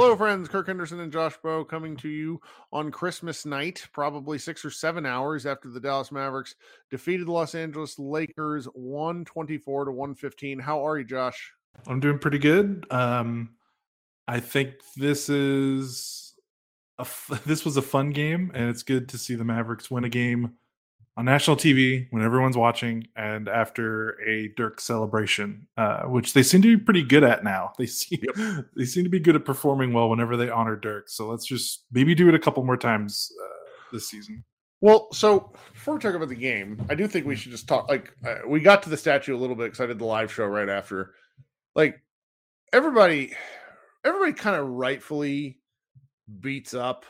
Hello, 0.00 0.16
friends. 0.16 0.48
Kirk 0.48 0.68
Henderson 0.68 1.00
and 1.00 1.10
Josh 1.10 1.36
Bowe 1.42 1.64
coming 1.64 1.96
to 1.96 2.08
you 2.08 2.40
on 2.72 2.92
Christmas 2.92 3.44
night, 3.44 3.84
probably 3.92 4.38
six 4.38 4.64
or 4.64 4.70
seven 4.70 5.04
hours 5.04 5.44
after 5.44 5.68
the 5.68 5.80
Dallas 5.80 6.12
Mavericks 6.12 6.54
defeated 6.88 7.26
the 7.26 7.32
Los 7.32 7.56
Angeles 7.56 7.98
Lakers 7.98 8.66
124 8.74 9.86
to 9.86 9.90
115. 9.90 10.60
How 10.60 10.86
are 10.86 10.98
you, 10.98 11.04
Josh? 11.04 11.52
I'm 11.88 11.98
doing 11.98 12.20
pretty 12.20 12.38
good. 12.38 12.86
Um, 12.92 13.56
I 14.28 14.38
think 14.38 14.74
this 14.96 15.28
is 15.28 16.32
a 16.98 17.02
f- 17.02 17.42
this 17.44 17.64
was 17.64 17.76
a 17.76 17.82
fun 17.82 18.10
game, 18.10 18.52
and 18.54 18.70
it's 18.70 18.84
good 18.84 19.08
to 19.08 19.18
see 19.18 19.34
the 19.34 19.44
Mavericks 19.44 19.90
win 19.90 20.04
a 20.04 20.08
game 20.08 20.52
on 21.18 21.24
national 21.24 21.56
TV 21.56 22.06
when 22.10 22.22
everyone's 22.22 22.56
watching, 22.56 23.08
and 23.16 23.48
after 23.48 24.20
a 24.22 24.52
Dirk 24.56 24.80
celebration, 24.80 25.66
uh, 25.76 26.02
which 26.02 26.32
they 26.32 26.44
seem 26.44 26.62
to 26.62 26.78
be 26.78 26.82
pretty 26.82 27.02
good 27.02 27.24
at 27.24 27.42
now. 27.42 27.72
They 27.78 27.86
seem 27.86 28.20
yep. 28.22 28.66
they 28.76 28.84
seem 28.84 29.04
to 29.04 29.10
be 29.10 29.18
good 29.18 29.34
at 29.34 29.44
performing 29.44 29.92
well 29.92 30.08
whenever 30.08 30.36
they 30.36 30.48
honor 30.48 30.76
Dirk. 30.76 31.08
So 31.08 31.28
let's 31.28 31.44
just 31.44 31.86
maybe 31.90 32.14
do 32.14 32.28
it 32.28 32.34
a 32.34 32.38
couple 32.38 32.64
more 32.64 32.76
times 32.76 33.30
uh, 33.42 33.70
this 33.92 34.08
season. 34.08 34.44
Well, 34.80 35.08
so 35.12 35.52
before 35.72 35.94
we 35.94 36.00
talk 36.00 36.14
about 36.14 36.28
the 36.28 36.36
game, 36.36 36.84
I 36.88 36.94
do 36.94 37.08
think 37.08 37.26
we 37.26 37.34
should 37.34 37.50
just 37.50 37.66
talk. 37.66 37.88
Like 37.88 38.12
uh, 38.24 38.36
we 38.46 38.60
got 38.60 38.84
to 38.84 38.90
the 38.90 38.96
statue 38.96 39.36
a 39.36 39.38
little 39.38 39.56
bit 39.56 39.64
because 39.64 39.80
I 39.80 39.86
did 39.86 39.98
the 39.98 40.04
live 40.04 40.32
show 40.32 40.46
right 40.46 40.68
after. 40.68 41.14
Like 41.74 42.00
everybody, 42.72 43.32
everybody 44.04 44.32
kind 44.32 44.54
of 44.54 44.68
rightfully 44.68 45.58
beats 46.40 46.74
up 46.74 47.04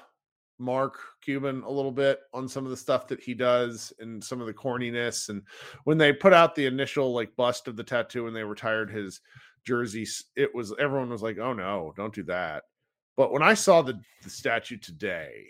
Mark 0.58 0.98
Cuban 1.28 1.62
a 1.62 1.70
little 1.70 1.92
bit 1.92 2.20
on 2.32 2.48
some 2.48 2.64
of 2.64 2.70
the 2.70 2.76
stuff 2.76 3.06
that 3.08 3.20
he 3.20 3.34
does 3.34 3.92
and 3.98 4.24
some 4.24 4.40
of 4.40 4.46
the 4.46 4.54
corniness. 4.54 5.28
And 5.28 5.42
when 5.84 5.98
they 5.98 6.10
put 6.10 6.32
out 6.32 6.54
the 6.54 6.64
initial 6.64 7.12
like 7.12 7.36
bust 7.36 7.68
of 7.68 7.76
the 7.76 7.84
tattoo 7.84 8.26
and 8.26 8.34
they 8.34 8.44
retired 8.44 8.90
his 8.90 9.20
jersey, 9.66 10.06
it 10.36 10.54
was 10.54 10.72
everyone 10.80 11.10
was 11.10 11.22
like, 11.22 11.36
"Oh 11.36 11.52
no, 11.52 11.92
don't 11.98 12.14
do 12.14 12.22
that." 12.22 12.62
But 13.14 13.30
when 13.30 13.42
I 13.42 13.52
saw 13.52 13.82
the, 13.82 14.00
the 14.22 14.30
statue 14.30 14.78
today, 14.78 15.44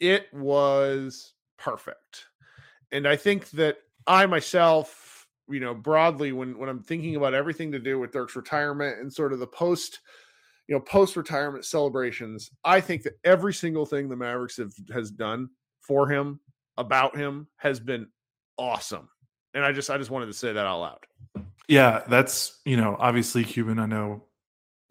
it 0.00 0.26
was 0.34 1.32
perfect. 1.56 2.26
And 2.92 3.08
I 3.08 3.16
think 3.16 3.48
that 3.52 3.78
I 4.06 4.26
myself, 4.26 5.26
you 5.48 5.60
know, 5.60 5.72
broadly, 5.72 6.32
when 6.32 6.58
when 6.58 6.68
I'm 6.68 6.82
thinking 6.82 7.16
about 7.16 7.32
everything 7.32 7.72
to 7.72 7.78
do 7.78 7.98
with 7.98 8.12
Dirk's 8.12 8.36
retirement 8.36 8.98
and 9.00 9.10
sort 9.10 9.32
of 9.32 9.38
the 9.38 9.46
post 9.46 10.00
you 10.68 10.74
know, 10.74 10.80
post 10.80 11.16
retirement 11.16 11.64
celebrations. 11.64 12.50
I 12.64 12.80
think 12.80 13.02
that 13.02 13.18
every 13.24 13.54
single 13.54 13.86
thing 13.86 14.08
the 14.08 14.16
Mavericks 14.16 14.56
have 14.56 14.72
has 14.92 15.10
done 15.10 15.50
for 15.80 16.08
him, 16.08 16.40
about 16.76 17.16
him, 17.16 17.46
has 17.56 17.78
been 17.78 18.08
awesome. 18.58 19.08
And 19.54 19.64
I 19.64 19.72
just 19.72 19.90
I 19.90 19.98
just 19.98 20.10
wanted 20.10 20.26
to 20.26 20.32
say 20.32 20.52
that 20.52 20.66
out 20.66 20.80
loud. 20.80 21.06
Yeah, 21.68 22.02
that's 22.08 22.60
you 22.64 22.76
know, 22.76 22.96
obviously 22.98 23.44
Cuban, 23.44 23.78
I 23.78 23.86
know, 23.86 24.24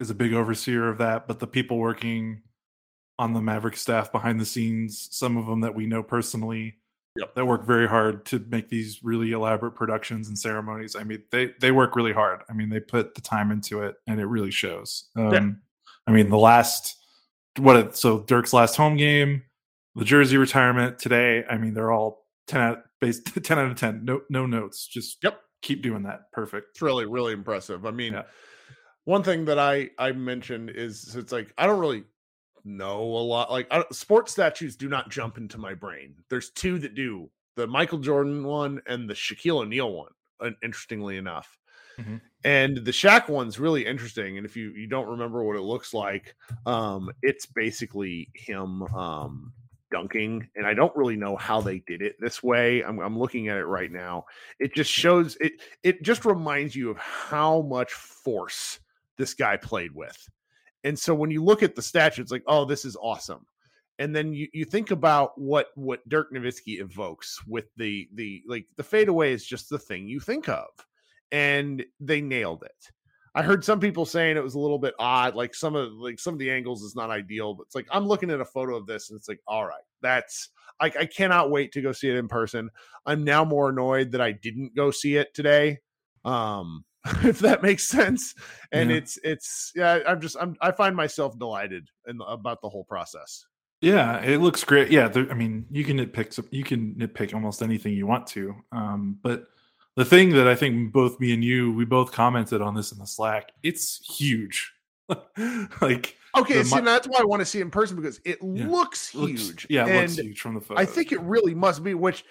is 0.00 0.10
a 0.10 0.14
big 0.14 0.32
overseer 0.32 0.88
of 0.88 0.98
that, 0.98 1.28
but 1.28 1.38
the 1.38 1.46
people 1.46 1.78
working 1.78 2.42
on 3.18 3.32
the 3.32 3.40
Maverick 3.40 3.76
staff 3.76 4.12
behind 4.12 4.40
the 4.40 4.44
scenes, 4.44 5.08
some 5.10 5.36
of 5.36 5.46
them 5.46 5.60
that 5.60 5.74
we 5.74 5.86
know 5.86 6.02
personally, 6.02 6.76
yep. 7.16 7.34
that 7.34 7.46
work 7.46 7.64
very 7.64 7.88
hard 7.88 8.26
to 8.26 8.44
make 8.50 8.68
these 8.68 9.02
really 9.02 9.32
elaborate 9.32 9.72
productions 9.72 10.28
and 10.28 10.38
ceremonies. 10.38 10.96
I 10.96 11.04
mean, 11.04 11.22
they 11.30 11.52
they 11.60 11.72
work 11.72 11.96
really 11.96 12.12
hard. 12.12 12.42
I 12.48 12.52
mean, 12.52 12.68
they 12.68 12.80
put 12.80 13.14
the 13.14 13.20
time 13.20 13.50
into 13.50 13.82
it, 13.82 13.96
and 14.06 14.20
it 14.20 14.26
really 14.26 14.50
shows. 14.50 15.04
Um, 15.16 15.32
yeah. 15.32 15.50
I 16.06 16.12
mean, 16.12 16.30
the 16.30 16.38
last 16.38 16.96
what 17.58 17.96
so 17.96 18.20
Dirk's 18.20 18.52
last 18.52 18.76
home 18.76 18.96
game, 18.96 19.42
the 19.94 20.04
jersey 20.04 20.36
retirement 20.36 20.98
today. 20.98 21.44
I 21.48 21.56
mean, 21.56 21.74
they're 21.74 21.92
all 21.92 22.26
ten 22.46 22.60
out 22.60 22.78
base 23.00 23.20
ten 23.42 23.58
out 23.58 23.70
of 23.70 23.76
ten. 23.76 24.04
No 24.04 24.22
no 24.30 24.46
notes. 24.46 24.86
Just 24.86 25.22
yep. 25.22 25.40
Keep 25.62 25.82
doing 25.82 26.02
that. 26.04 26.30
Perfect. 26.32 26.68
It's 26.72 26.82
really 26.82 27.06
really 27.06 27.32
impressive. 27.32 27.86
I 27.86 27.90
mean, 27.90 28.12
yeah. 28.12 28.22
one 29.04 29.22
thing 29.22 29.46
that 29.46 29.58
I 29.58 29.90
I 29.98 30.12
mentioned 30.12 30.70
is 30.70 31.16
it's 31.16 31.32
like 31.32 31.52
I 31.58 31.66
don't 31.66 31.80
really 31.80 32.04
know 32.64 33.00
a 33.00 33.24
lot. 33.24 33.50
Like 33.50 33.66
I, 33.70 33.84
sports 33.90 34.32
statues 34.32 34.76
do 34.76 34.88
not 34.88 35.10
jump 35.10 35.38
into 35.38 35.58
my 35.58 35.74
brain. 35.74 36.14
There's 36.28 36.50
two 36.50 36.78
that 36.80 36.94
do: 36.94 37.30
the 37.56 37.66
Michael 37.66 37.98
Jordan 37.98 38.44
one 38.44 38.80
and 38.86 39.08
the 39.08 39.14
Shaquille 39.14 39.62
O'Neal 39.62 39.92
one. 39.92 40.12
Interestingly 40.62 41.16
enough, 41.16 41.58
Mm-hmm. 41.98 42.16
And 42.44 42.78
the 42.78 42.90
Shaq 42.90 43.28
one's 43.28 43.58
really 43.58 43.84
interesting. 43.84 44.36
And 44.36 44.46
if 44.46 44.56
you 44.56 44.70
you 44.70 44.86
don't 44.86 45.08
remember 45.08 45.42
what 45.42 45.56
it 45.56 45.62
looks 45.62 45.92
like, 45.94 46.34
um, 46.64 47.10
it's 47.22 47.46
basically 47.46 48.30
him 48.34 48.82
um, 48.94 49.52
dunking. 49.90 50.48
And 50.54 50.66
I 50.66 50.74
don't 50.74 50.94
really 50.94 51.16
know 51.16 51.36
how 51.36 51.60
they 51.60 51.80
did 51.86 52.02
it 52.02 52.16
this 52.20 52.42
way. 52.42 52.82
I'm, 52.82 52.98
I'm 53.00 53.18
looking 53.18 53.48
at 53.48 53.56
it 53.56 53.66
right 53.66 53.90
now. 53.90 54.24
It 54.58 54.74
just 54.74 54.92
shows 54.92 55.36
it. 55.40 55.52
It 55.82 56.02
just 56.02 56.24
reminds 56.24 56.76
you 56.76 56.90
of 56.90 56.98
how 56.98 57.62
much 57.62 57.92
force 57.92 58.78
this 59.16 59.34
guy 59.34 59.56
played 59.56 59.92
with. 59.92 60.28
And 60.84 60.96
so 60.96 61.14
when 61.14 61.30
you 61.30 61.42
look 61.42 61.62
at 61.62 61.74
the 61.74 61.82
statue, 61.82 62.22
it's 62.22 62.30
like, 62.30 62.44
oh, 62.46 62.64
this 62.64 62.84
is 62.84 62.96
awesome 63.00 63.44
and 63.98 64.14
then 64.14 64.32
you, 64.32 64.48
you 64.52 64.64
think 64.64 64.90
about 64.90 65.38
what 65.40 65.68
what 65.74 66.06
Dirk 66.08 66.32
Nowitzki 66.32 66.80
evokes 66.80 67.40
with 67.46 67.66
the 67.76 68.08
the 68.14 68.42
like 68.46 68.66
the 68.76 68.82
fadeaway 68.82 69.32
is 69.32 69.44
just 69.44 69.70
the 69.70 69.78
thing 69.78 70.06
you 70.06 70.20
think 70.20 70.48
of 70.48 70.66
and 71.32 71.84
they 72.00 72.20
nailed 72.20 72.62
it. 72.64 72.90
I 73.34 73.42
heard 73.42 73.64
some 73.64 73.80
people 73.80 74.06
saying 74.06 74.36
it 74.36 74.42
was 74.42 74.54
a 74.54 74.58
little 74.58 74.78
bit 74.78 74.94
odd, 74.98 75.34
like 75.34 75.54
some 75.54 75.76
of 75.76 75.92
like 75.92 76.18
some 76.18 76.32
of 76.32 76.40
the 76.40 76.50
angles 76.50 76.82
is 76.82 76.96
not 76.96 77.10
ideal, 77.10 77.54
but 77.54 77.64
it's 77.64 77.74
like 77.74 77.86
I'm 77.90 78.06
looking 78.06 78.30
at 78.30 78.40
a 78.40 78.46
photo 78.46 78.76
of 78.76 78.86
this 78.86 79.10
and 79.10 79.18
it's 79.18 79.28
like, 79.28 79.40
all 79.46 79.66
right, 79.66 79.84
that's 80.00 80.48
like 80.80 80.96
I 80.96 81.04
cannot 81.04 81.50
wait 81.50 81.72
to 81.72 81.82
go 81.82 81.92
see 81.92 82.08
it 82.08 82.16
in 82.16 82.28
person. 82.28 82.70
I'm 83.04 83.24
now 83.24 83.44
more 83.44 83.68
annoyed 83.68 84.12
that 84.12 84.22
I 84.22 84.32
didn't 84.32 84.74
go 84.74 84.90
see 84.90 85.16
it 85.16 85.34
today. 85.34 85.80
Um, 86.24 86.84
if 87.24 87.38
that 87.40 87.62
makes 87.62 87.86
sense. 87.86 88.34
And 88.72 88.90
yeah. 88.90 88.96
it's 88.96 89.18
it's 89.22 89.72
yeah, 89.74 90.00
I'm 90.06 90.20
just 90.20 90.36
I'm 90.40 90.56
I 90.60 90.72
find 90.72 90.96
myself 90.96 91.38
delighted 91.38 91.88
in, 92.08 92.18
about 92.26 92.62
the 92.62 92.68
whole 92.68 92.84
process. 92.84 93.44
Yeah, 93.80 94.22
it 94.22 94.38
looks 94.38 94.64
great. 94.64 94.90
Yeah, 94.90 95.12
I 95.14 95.34
mean, 95.34 95.66
you 95.70 95.84
can 95.84 95.98
nitpick 95.98 96.32
some, 96.32 96.48
you 96.50 96.64
can 96.64 96.94
nitpick 96.94 97.34
almost 97.34 97.60
anything 97.60 97.92
you 97.92 98.06
want 98.06 98.26
to. 98.28 98.54
Um, 98.72 99.18
but 99.22 99.44
the 99.96 100.04
thing 100.04 100.30
that 100.30 100.46
I 100.46 100.54
think 100.54 100.92
both 100.92 101.18
me 101.18 101.32
and 101.32 101.42
you, 101.42 101.72
we 101.72 101.84
both 101.84 102.12
commented 102.12 102.60
on 102.60 102.74
this 102.74 102.92
in 102.92 102.98
the 102.98 103.06
Slack. 103.06 103.50
It's 103.62 104.00
huge. 104.18 104.72
like 105.80 106.16
okay, 106.36 106.62
see, 106.64 106.80
that's 106.80 107.06
why 107.06 107.20
I 107.20 107.24
want 107.24 107.40
to 107.40 107.46
see 107.46 107.60
it 107.60 107.62
in 107.62 107.70
person 107.70 107.96
because 107.96 108.20
it 108.24 108.38
yeah, 108.42 108.66
looks 108.66 109.08
huge. 109.08 109.46
Looks, 109.46 109.66
yeah, 109.70 109.86
it 109.86 110.00
looks 110.00 110.16
huge 110.16 110.40
from 110.40 110.54
the 110.54 110.60
photo. 110.60 110.80
I 110.80 110.84
think 110.84 111.12
it 111.12 111.20
really 111.20 111.54
must 111.54 111.84
be, 111.84 111.94
which 111.94 112.24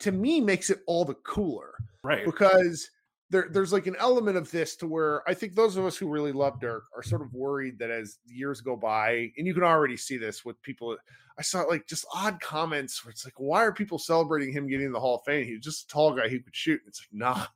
to 0.00 0.12
me 0.12 0.40
makes 0.40 0.70
it 0.70 0.80
all 0.86 1.04
the 1.04 1.14
cooler, 1.14 1.74
right? 2.02 2.24
Because 2.24 2.88
there, 3.30 3.48
there's 3.50 3.72
like 3.72 3.86
an 3.86 3.96
element 3.98 4.36
of 4.36 4.50
this 4.50 4.76
to 4.76 4.86
where 4.86 5.28
I 5.28 5.34
think 5.34 5.54
those 5.54 5.76
of 5.76 5.84
us 5.84 5.96
who 5.96 6.08
really 6.08 6.32
love 6.32 6.60
Dirk 6.60 6.84
are 6.96 7.02
sort 7.02 7.22
of 7.22 7.32
worried 7.32 7.78
that 7.78 7.90
as 7.90 8.18
years 8.26 8.60
go 8.60 8.76
by, 8.76 9.30
and 9.36 9.46
you 9.46 9.54
can 9.54 9.62
already 9.62 9.96
see 9.96 10.16
this 10.16 10.44
with 10.44 10.60
people. 10.62 10.96
I 11.38 11.42
saw 11.42 11.62
like 11.62 11.86
just 11.86 12.06
odd 12.14 12.40
comments 12.40 13.04
where 13.04 13.10
it's 13.10 13.24
like, 13.24 13.38
why 13.38 13.64
are 13.64 13.72
people 13.72 13.98
celebrating 13.98 14.52
him 14.52 14.68
getting 14.68 14.92
the 14.92 15.00
Hall 15.00 15.16
of 15.16 15.24
Fame? 15.24 15.46
He's 15.46 15.60
just 15.60 15.84
a 15.84 15.88
tall 15.88 16.14
guy 16.14 16.28
who 16.28 16.40
could 16.40 16.54
shoot. 16.54 16.80
It's 16.86 17.00
like, 17.00 17.18
nah, 17.18 17.46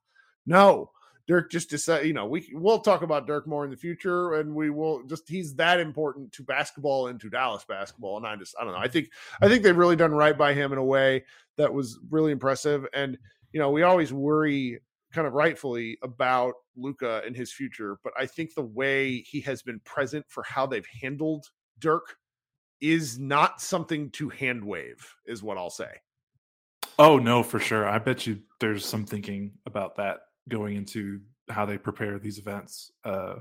no. 0.46 0.90
Dirk 1.26 1.50
just 1.50 1.70
decided, 1.70 2.06
you 2.06 2.12
know, 2.12 2.26
we 2.26 2.48
we'll 2.52 2.78
talk 2.78 3.02
about 3.02 3.26
Dirk 3.26 3.48
more 3.48 3.64
in 3.64 3.70
the 3.70 3.76
future, 3.76 4.34
and 4.34 4.54
we 4.54 4.70
will 4.70 5.02
just 5.06 5.28
he's 5.28 5.56
that 5.56 5.80
important 5.80 6.30
to 6.32 6.44
basketball 6.44 7.08
and 7.08 7.20
to 7.20 7.28
Dallas 7.28 7.64
basketball. 7.68 8.16
And 8.16 8.26
I 8.26 8.36
just 8.36 8.54
I 8.60 8.62
don't 8.62 8.72
know. 8.72 8.78
I 8.78 8.86
think 8.86 9.08
I 9.42 9.48
think 9.48 9.64
they've 9.64 9.76
really 9.76 9.96
done 9.96 10.12
right 10.12 10.38
by 10.38 10.54
him 10.54 10.72
in 10.72 10.78
a 10.78 10.84
way 10.84 11.24
that 11.56 11.74
was 11.74 11.98
really 12.10 12.30
impressive. 12.30 12.86
And 12.94 13.18
you 13.52 13.58
know, 13.58 13.72
we 13.72 13.82
always 13.82 14.12
worry 14.12 14.78
kind 15.12 15.26
of 15.26 15.32
rightfully 15.32 15.98
about 16.02 16.54
Luka 16.76 17.22
and 17.26 17.34
his 17.34 17.52
future, 17.52 17.98
but 18.04 18.12
I 18.16 18.26
think 18.26 18.54
the 18.54 18.62
way 18.62 19.18
he 19.20 19.40
has 19.40 19.62
been 19.62 19.80
present 19.80 20.26
for 20.28 20.44
how 20.44 20.66
they've 20.66 20.86
handled 21.00 21.46
Dirk 21.78 22.16
is 22.80 23.18
not 23.18 23.60
something 23.60 24.10
to 24.10 24.28
hand 24.28 24.64
wave, 24.64 25.14
is 25.26 25.42
what 25.42 25.58
I'll 25.58 25.70
say. 25.70 25.90
Oh 26.98 27.18
no, 27.18 27.42
for 27.42 27.58
sure. 27.58 27.88
I 27.88 27.98
bet 27.98 28.26
you 28.26 28.40
there's 28.60 28.84
some 28.84 29.04
thinking 29.04 29.52
about 29.66 29.96
that 29.96 30.20
going 30.48 30.76
into 30.76 31.20
how 31.48 31.66
they 31.66 31.78
prepare 31.78 32.18
these 32.18 32.38
events. 32.38 32.92
Uh 33.04 33.36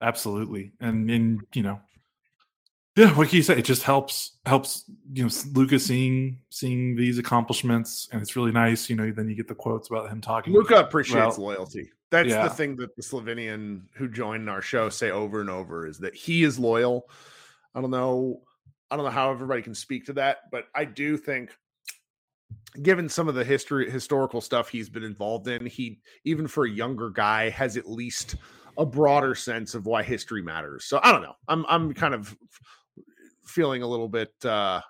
absolutely. 0.00 0.72
And 0.80 1.10
in 1.10 1.40
you 1.54 1.62
know, 1.62 1.80
yeah, 2.96 3.12
like 3.12 3.32
you 3.32 3.42
say? 3.42 3.58
it 3.58 3.64
just 3.64 3.82
helps 3.82 4.38
helps 4.46 4.84
you 5.12 5.24
know 5.24 5.30
Luka 5.52 5.78
seeing 5.78 6.40
seeing 6.50 6.96
these 6.96 7.18
accomplishments, 7.18 8.08
and 8.12 8.20
it's 8.20 8.36
really 8.36 8.52
nice. 8.52 8.90
You 8.90 8.96
know, 8.96 9.10
then 9.10 9.28
you 9.28 9.34
get 9.34 9.48
the 9.48 9.54
quotes 9.54 9.88
about 9.88 10.10
him 10.10 10.20
talking. 10.20 10.52
Luka 10.52 10.76
appreciates 10.76 11.38
loyalty. 11.38 11.90
That's 12.10 12.28
yeah. 12.28 12.42
the 12.42 12.50
thing 12.50 12.76
that 12.76 12.96
the 12.96 13.02
Slovenian 13.02 13.82
who 13.94 14.08
joined 14.08 14.50
our 14.50 14.60
show 14.60 14.88
say 14.88 15.10
over 15.10 15.40
and 15.40 15.48
over 15.48 15.86
is 15.86 15.98
that 15.98 16.14
he 16.14 16.42
is 16.42 16.58
loyal. 16.58 17.08
I 17.74 17.80
don't 17.80 17.90
know, 17.90 18.42
I 18.90 18.96
don't 18.96 19.04
know 19.04 19.10
how 19.10 19.30
everybody 19.30 19.62
can 19.62 19.74
speak 19.74 20.06
to 20.06 20.12
that, 20.14 20.38
but 20.50 20.64
I 20.74 20.84
do 20.84 21.16
think, 21.16 21.50
given 22.82 23.08
some 23.08 23.28
of 23.28 23.34
the 23.34 23.44
history 23.44 23.90
historical 23.90 24.40
stuff 24.40 24.68
he's 24.68 24.88
been 24.88 25.04
involved 25.04 25.48
in, 25.48 25.66
he 25.66 26.00
even 26.24 26.46
for 26.46 26.64
a 26.64 26.70
younger 26.70 27.10
guy 27.10 27.50
has 27.50 27.76
at 27.76 27.88
least 27.88 28.36
a 28.78 28.86
broader 28.86 29.34
sense 29.34 29.74
of 29.74 29.86
why 29.86 30.02
history 30.02 30.42
matters. 30.42 30.84
So 30.84 31.00
I 31.02 31.12
don't 31.12 31.22
know. 31.22 31.34
I'm 31.48 31.64
I'm 31.68 31.92
kind 31.94 32.14
of 32.14 32.36
feeling 33.44 33.82
a 33.82 33.86
little 33.86 34.08
bit 34.08 34.32
uh 34.44 34.80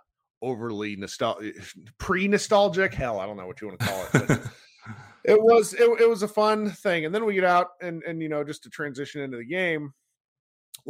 overly 0.43 0.97
nostalgic 0.97 1.57
pre-nostalgic 1.99 2.95
hell 2.95 3.21
i 3.21 3.27
don't 3.27 3.37
know 3.37 3.47
what 3.47 3.61
you 3.61 3.69
want 3.69 3.79
to 3.79 3.87
call 3.87 4.07
it 4.15 4.41
it 5.25 5.43
was 5.43 5.75
it, 5.75 5.89
it 6.01 6.09
was 6.09 6.23
a 6.23 6.29
fun 6.29 6.71
thing 6.71 7.05
and 7.05 7.15
then 7.15 7.25
we 7.25 7.35
get 7.35 7.45
out 7.45 7.69
and 7.83 8.03
and 8.05 8.23
you 8.23 8.29
know 8.29 8.43
just 8.43 8.63
to 8.63 8.71
transition 8.71 9.21
into 9.21 9.37
the 9.37 9.45
game 9.45 9.93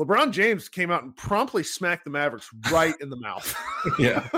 LeBron 0.01 0.33
James 0.33 0.69
came 0.69 0.91
out 0.91 1.03
and 1.03 1.15
promptly 1.15 1.63
smacked 1.63 2.05
the 2.05 2.11
Mavericks 2.11 2.49
right 2.73 2.95
in 3.01 3.11
the 3.11 3.17
mouth. 3.17 3.55
yeah. 3.99 4.29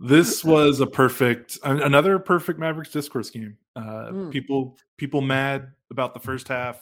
this 0.00 0.44
was 0.44 0.80
a 0.80 0.86
perfect 0.86 1.56
another 1.62 2.18
perfect 2.18 2.58
Mavericks 2.58 2.90
discourse 2.90 3.30
game. 3.30 3.56
Uh, 3.76 4.10
mm. 4.10 4.30
people 4.32 4.76
people 4.96 5.20
mad 5.20 5.72
about 5.90 6.14
the 6.14 6.20
first 6.20 6.48
half 6.48 6.80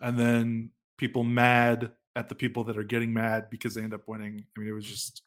and 0.00 0.18
then 0.18 0.70
people 0.96 1.24
mad 1.24 1.90
at 2.16 2.30
the 2.30 2.34
people 2.34 2.64
that 2.64 2.78
are 2.78 2.84
getting 2.84 3.12
mad 3.12 3.48
because 3.50 3.74
they 3.74 3.82
end 3.82 3.92
up 3.92 4.06
winning. 4.06 4.44
I 4.56 4.60
mean, 4.60 4.68
it 4.68 4.72
was 4.72 4.86
just 4.86 5.22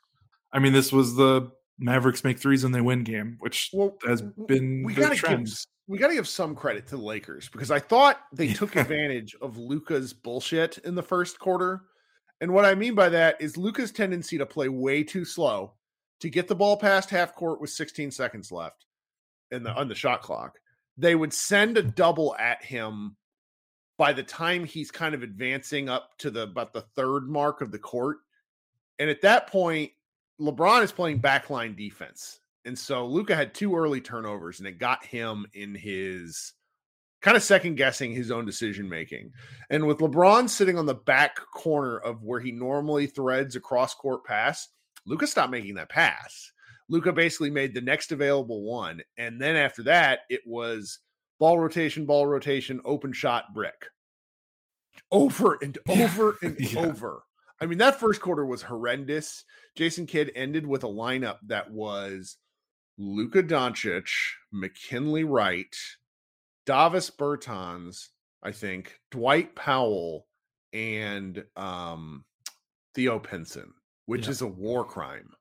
I 0.52 0.58
mean, 0.58 0.74
this 0.74 0.92
was 0.92 1.16
the 1.16 1.52
Mavericks 1.80 2.24
make 2.24 2.40
threes 2.40 2.64
and 2.64 2.74
they 2.74 2.82
win 2.82 3.04
game, 3.04 3.38
which 3.40 3.70
well, 3.74 3.98
has 4.06 4.22
been 4.22 4.84
we 4.84 4.94
gotta 4.94 5.16
Give, 5.16 5.48
we 5.88 5.98
got 5.98 6.10
to 6.10 6.16
give 6.16 6.28
some 6.28 6.56
credit 6.56 6.86
to 6.88 6.98
the 6.98 7.04
Lakers 7.04 7.50
because 7.50 7.72
I 7.72 7.80
thought 7.80 8.20
they 8.34 8.54
took 8.54 8.76
advantage 8.76 9.36
of 9.42 9.58
Luka's 9.58 10.14
bullshit 10.14 10.78
in 10.80 10.96
the 10.96 11.04
first 11.04 11.40
quarter. 11.40 11.84
And 12.42 12.54
what 12.54 12.66
I 12.66 12.76
mean 12.76 12.94
by 12.94 13.10
that 13.10 13.42
is 13.42 13.58
Luka's 13.58 13.92
tendency 13.92 14.38
to 14.38 14.46
play 14.46 14.70
way 14.70 15.04
too 15.04 15.26
slow 15.26 15.74
to 16.20 16.30
get 16.30 16.48
the 16.48 16.56
ball 16.56 16.78
past 16.78 17.10
half 17.10 17.34
court 17.36 17.62
with 17.62 17.70
16 17.70 18.12
seconds 18.12 18.52
left 18.52 18.86
in 19.52 19.64
the 19.64 19.72
on 19.72 19.88
the 19.88 19.96
shot 19.96 20.22
clock. 20.22 20.60
They 20.98 21.16
would 21.16 21.34
send 21.34 21.78
a 21.78 21.84
double 21.84 22.36
at 22.38 22.64
him 22.64 23.16
by 23.98 24.14
the 24.14 24.24
time 24.24 24.66
he's 24.66 24.92
kind 24.92 25.16
of 25.16 25.24
advancing 25.24 25.90
up 25.90 26.18
to 26.20 26.30
the 26.30 26.44
about 26.44 26.74
the 26.74 26.82
third 26.96 27.30
mark 27.30 27.62
of 27.62 27.72
the 27.72 27.80
court. 27.80 28.18
And 29.00 29.10
at 29.10 29.22
that 29.22 29.48
point, 29.48 29.92
LeBron 30.40 30.84
is 30.84 30.92
playing 30.92 31.22
backline 31.22 31.76
defense. 31.76 32.40
And 32.66 32.78
so 32.78 33.06
Luka 33.06 33.36
had 33.36 33.54
two 33.54 33.76
early 33.76 34.02
turnovers 34.02 34.60
and 34.60 34.68
it 34.68 34.78
got 34.78 35.06
him 35.06 35.46
in 35.54 35.74
his 35.74 36.54
kind 37.22 37.38
of 37.38 37.44
second 37.44 37.76
guessing 37.76 38.14
his 38.14 38.30
own 38.30 38.46
decision 38.46 38.88
making. 38.88 39.32
And 39.70 39.88
with 39.88 40.00
LeBron 40.00 40.50
sitting 40.50 40.78
on 40.78 40.86
the 40.86 40.96
back 40.96 41.38
corner 41.54 41.98
of 41.98 42.24
where 42.24 42.40
he 42.40 42.52
normally 42.52 43.08
threads 43.08 43.56
a 43.56 43.60
cross 43.60 43.94
court 43.94 44.24
pass, 44.26 44.68
Luka 45.06 45.26
stopped 45.28 45.52
making 45.52 45.76
that 45.76 45.90
pass. 45.90 46.52
Luka 46.90 47.12
basically 47.12 47.50
made 47.50 47.74
the 47.74 47.82
next 47.82 48.12
available 48.12 48.64
one. 48.64 49.02
And 49.18 49.42
then 49.42 49.56
after 49.56 49.84
that, 49.84 50.20
it 50.30 50.42
was 50.46 51.00
ball 51.40 51.60
rotation, 51.60 52.06
ball 52.06 52.28
rotation, 52.28 52.82
open 52.86 53.14
shot, 53.14 53.54
brick. 53.54 53.88
Over 55.12 55.58
and 55.62 55.78
over 55.88 56.38
and 56.42 56.58
yeah. 56.60 56.80
over. 56.80 57.24
I 57.60 57.66
mean, 57.66 57.80
that 57.80 58.00
first 58.00 58.22
quarter 58.22 58.46
was 58.46 58.62
horrendous. 58.62 59.44
Jason 59.76 60.06
Kidd 60.06 60.32
ended 60.36 60.66
with 60.66 60.84
a 60.84 60.88
lineup 60.88 61.38
that 61.48 61.72
was 61.72 62.38
Luka 62.98 63.44
Doncic, 63.44 64.10
McKinley 64.52 65.24
Wright, 65.24 65.76
Davis 66.66 67.10
Bertans, 67.10 68.08
I 68.44 68.52
think, 68.52 69.00
Dwight 69.12 69.56
Powell, 69.56 70.28
and 70.74 71.44
um, 71.56 72.26
Theo 72.94 73.20
Pinson, 73.20 73.74
which 74.06 74.26
yeah. 74.26 74.32
is 74.32 74.42
a 74.42 74.48
war 74.48 74.86
crime. 74.86 75.32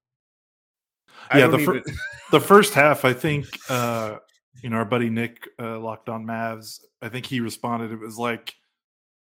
I 1.31 1.39
yeah, 1.39 1.49
the, 1.49 1.59
even... 1.59 1.83
fir- 1.83 1.93
the 2.31 2.41
first 2.41 2.75
half, 2.75 3.05
I 3.05 3.13
think, 3.13 3.47
uh, 3.69 4.17
you 4.63 4.71
know, 4.71 4.77
our 4.77 4.85
buddy 4.85 5.11
Nick 5.11 5.49
uh, 5.59 5.79
locked 5.79 6.09
on 6.09 6.25
Mavs. 6.25 6.81
I 7.03 7.09
think 7.09 7.27
he 7.27 7.41
responded. 7.41 7.93
It 7.93 8.01
was 8.01 8.19
like 8.19 8.55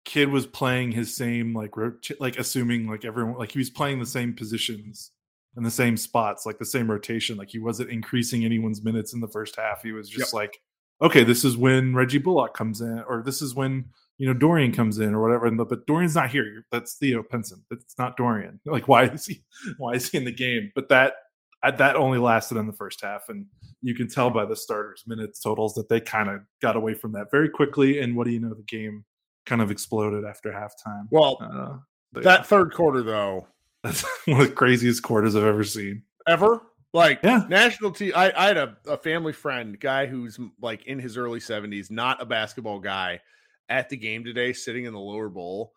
Kidd 0.04 0.28
was 0.28 0.46
playing 0.46 0.92
his 0.92 1.14
same 1.14 1.54
like 1.54 1.76
rot- 1.76 2.10
like 2.20 2.38
assuming 2.38 2.88
like 2.88 3.04
everyone 3.04 3.38
like 3.38 3.52
he 3.52 3.58
was 3.58 3.70
playing 3.70 4.00
the 4.00 4.06
same 4.06 4.34
positions 4.34 5.10
in 5.56 5.62
the 5.62 5.70
same 5.70 5.96
spots, 5.96 6.46
like 6.46 6.58
the 6.58 6.64
same 6.64 6.90
rotation. 6.90 7.36
Like 7.36 7.50
he 7.50 7.58
wasn't 7.58 7.90
increasing 7.90 8.44
anyone's 8.44 8.82
minutes 8.82 9.14
in 9.14 9.20
the 9.20 9.28
first 9.28 9.56
half. 9.56 9.82
He 9.82 9.92
was 9.92 10.08
just 10.08 10.32
yep. 10.32 10.34
like, 10.34 10.58
okay, 11.00 11.24
this 11.24 11.44
is 11.44 11.56
when 11.56 11.94
Reggie 11.94 12.18
Bullock 12.18 12.54
comes 12.54 12.80
in, 12.80 13.02
or 13.08 13.22
this 13.22 13.40
is 13.40 13.54
when 13.54 13.86
you 14.18 14.26
know 14.26 14.34
Dorian 14.34 14.72
comes 14.72 14.98
in, 14.98 15.14
or 15.14 15.22
whatever. 15.22 15.46
And 15.46 15.58
the, 15.58 15.64
but 15.64 15.86
Dorian's 15.86 16.16
not 16.16 16.30
here. 16.30 16.66
That's 16.70 16.94
Theo 16.94 17.22
Pinson. 17.22 17.64
that's 17.70 17.98
not 17.98 18.16
Dorian. 18.16 18.60
Like 18.66 18.88
why 18.88 19.04
is 19.04 19.26
he? 19.26 19.42
Why 19.78 19.92
is 19.92 20.10
he 20.10 20.18
in 20.18 20.24
the 20.24 20.32
game? 20.32 20.70
But 20.74 20.88
that 20.88 21.14
uh, 21.62 21.70
that 21.72 21.96
only 21.96 22.18
lasted 22.18 22.58
in 22.58 22.66
the 22.66 22.72
first 22.72 23.00
half, 23.02 23.28
and 23.28 23.46
you 23.80 23.94
can 23.94 24.08
tell 24.08 24.30
by 24.30 24.44
the 24.44 24.56
starters' 24.56 25.04
minutes 25.06 25.40
totals 25.40 25.74
that 25.74 25.88
they 25.88 26.00
kind 26.00 26.28
of 26.28 26.40
got 26.60 26.76
away 26.76 26.94
from 26.94 27.12
that 27.12 27.30
very 27.30 27.48
quickly. 27.48 28.00
And 28.00 28.16
what 28.16 28.26
do 28.26 28.32
you 28.32 28.40
know? 28.40 28.54
The 28.54 28.62
game 28.64 29.04
kind 29.46 29.62
of 29.62 29.70
exploded 29.70 30.24
after 30.24 30.50
halftime. 30.50 31.06
Well, 31.10 31.38
uh, 31.40 32.20
that 32.20 32.40
yeah. 32.40 32.42
third 32.42 32.72
quarter 32.72 33.02
though, 33.02 33.46
that's 33.82 34.04
one 34.26 34.40
of 34.40 34.48
the 34.48 34.54
craziest 34.54 35.02
quarters 35.02 35.36
I've 35.36 35.44
ever 35.44 35.64
seen. 35.64 36.02
Ever? 36.26 36.60
Like 36.92 37.20
yeah. 37.24 37.44
national 37.48 37.90
team. 37.90 38.12
I, 38.14 38.32
I 38.36 38.46
had 38.46 38.56
a, 38.56 38.76
a 38.86 38.96
family 38.96 39.32
friend, 39.32 39.78
guy 39.78 40.06
who's 40.06 40.38
like 40.60 40.86
in 40.86 40.98
his 40.98 41.16
early 41.16 41.40
70s, 41.40 41.90
not 41.90 42.22
a 42.22 42.26
basketball 42.26 42.78
guy, 42.78 43.20
at 43.68 43.88
the 43.88 43.96
game 43.96 44.24
today, 44.24 44.52
sitting 44.52 44.84
in 44.84 44.92
the 44.92 45.00
lower 45.00 45.28
bowl. 45.28 45.72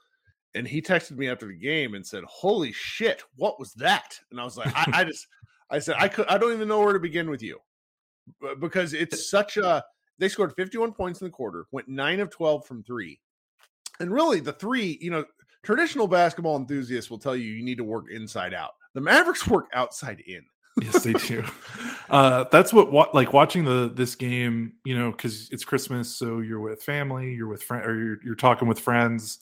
And 0.53 0.67
he 0.67 0.81
texted 0.81 1.17
me 1.17 1.29
after 1.29 1.47
the 1.47 1.57
game 1.57 1.93
and 1.93 2.05
said, 2.05 2.23
Holy 2.25 2.71
shit, 2.71 3.23
what 3.35 3.59
was 3.59 3.73
that? 3.73 4.19
And 4.31 4.39
I 4.39 4.43
was 4.43 4.57
like, 4.57 4.71
I, 4.75 5.01
I 5.01 5.03
just 5.03 5.27
I 5.69 5.79
said, 5.79 5.95
I 5.99 6.07
could 6.07 6.27
I 6.27 6.37
don't 6.37 6.53
even 6.53 6.67
know 6.67 6.79
where 6.79 6.93
to 6.93 6.99
begin 6.99 7.29
with 7.29 7.41
you. 7.41 7.59
Because 8.59 8.93
it's 8.93 9.29
such 9.29 9.57
a 9.57 9.83
they 10.19 10.29
scored 10.29 10.53
51 10.55 10.93
points 10.93 11.21
in 11.21 11.25
the 11.25 11.31
quarter, 11.31 11.65
went 11.71 11.87
nine 11.87 12.19
of 12.19 12.29
12 12.29 12.65
from 12.65 12.83
three. 12.83 13.19
And 13.99 14.11
really, 14.11 14.39
the 14.39 14.53
three, 14.53 14.97
you 15.01 15.11
know, 15.11 15.25
traditional 15.63 16.07
basketball 16.07 16.55
enthusiasts 16.55 17.09
will 17.09 17.19
tell 17.19 17.35
you 17.35 17.51
you 17.51 17.63
need 17.63 17.77
to 17.77 17.83
work 17.83 18.05
inside 18.11 18.53
out. 18.53 18.71
The 18.93 19.01
Mavericks 19.01 19.47
work 19.49 19.67
outside 19.73 20.21
in. 20.25 20.43
yes, 20.81 21.03
they 21.03 21.13
do. 21.13 21.43
Uh, 22.09 22.45
that's 22.53 22.71
what, 22.71 22.89
what 22.89 23.13
like 23.13 23.33
watching 23.33 23.65
the 23.65 23.91
this 23.93 24.15
game, 24.15 24.71
you 24.85 24.97
know, 24.97 25.11
because 25.11 25.49
it's 25.51 25.65
Christmas, 25.65 26.15
so 26.15 26.39
you're 26.39 26.61
with 26.61 26.81
family, 26.81 27.33
you're 27.33 27.49
with 27.49 27.61
friend, 27.61 27.85
or 27.85 27.99
you're 27.99 28.17
you're 28.23 28.33
talking 28.33 28.65
with 28.65 28.79
friends. 28.79 29.39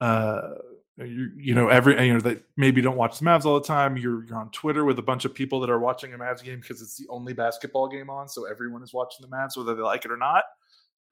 Uh, 0.00 0.50
you, 0.96 1.32
you 1.36 1.54
know 1.56 1.66
every 1.66 2.00
you 2.06 2.14
know 2.14 2.20
that 2.20 2.44
maybe 2.56 2.80
don't 2.80 2.96
watch 2.96 3.18
the 3.18 3.24
Mavs 3.24 3.46
all 3.46 3.58
the 3.58 3.66
time. 3.66 3.96
You're 3.96 4.24
you're 4.26 4.38
on 4.38 4.48
Twitter 4.50 4.84
with 4.84 5.00
a 5.00 5.02
bunch 5.02 5.24
of 5.24 5.34
people 5.34 5.58
that 5.58 5.70
are 5.70 5.80
watching 5.80 6.14
a 6.14 6.18
Mavs 6.18 6.40
game 6.40 6.60
because 6.60 6.80
it's 6.80 6.96
the 6.96 7.08
only 7.08 7.32
basketball 7.32 7.88
game 7.88 8.08
on, 8.08 8.28
so 8.28 8.44
everyone 8.44 8.84
is 8.84 8.94
watching 8.94 9.28
the 9.28 9.36
Mavs 9.36 9.56
whether 9.56 9.74
they 9.74 9.82
like 9.82 10.04
it 10.04 10.12
or 10.12 10.16
not 10.16 10.44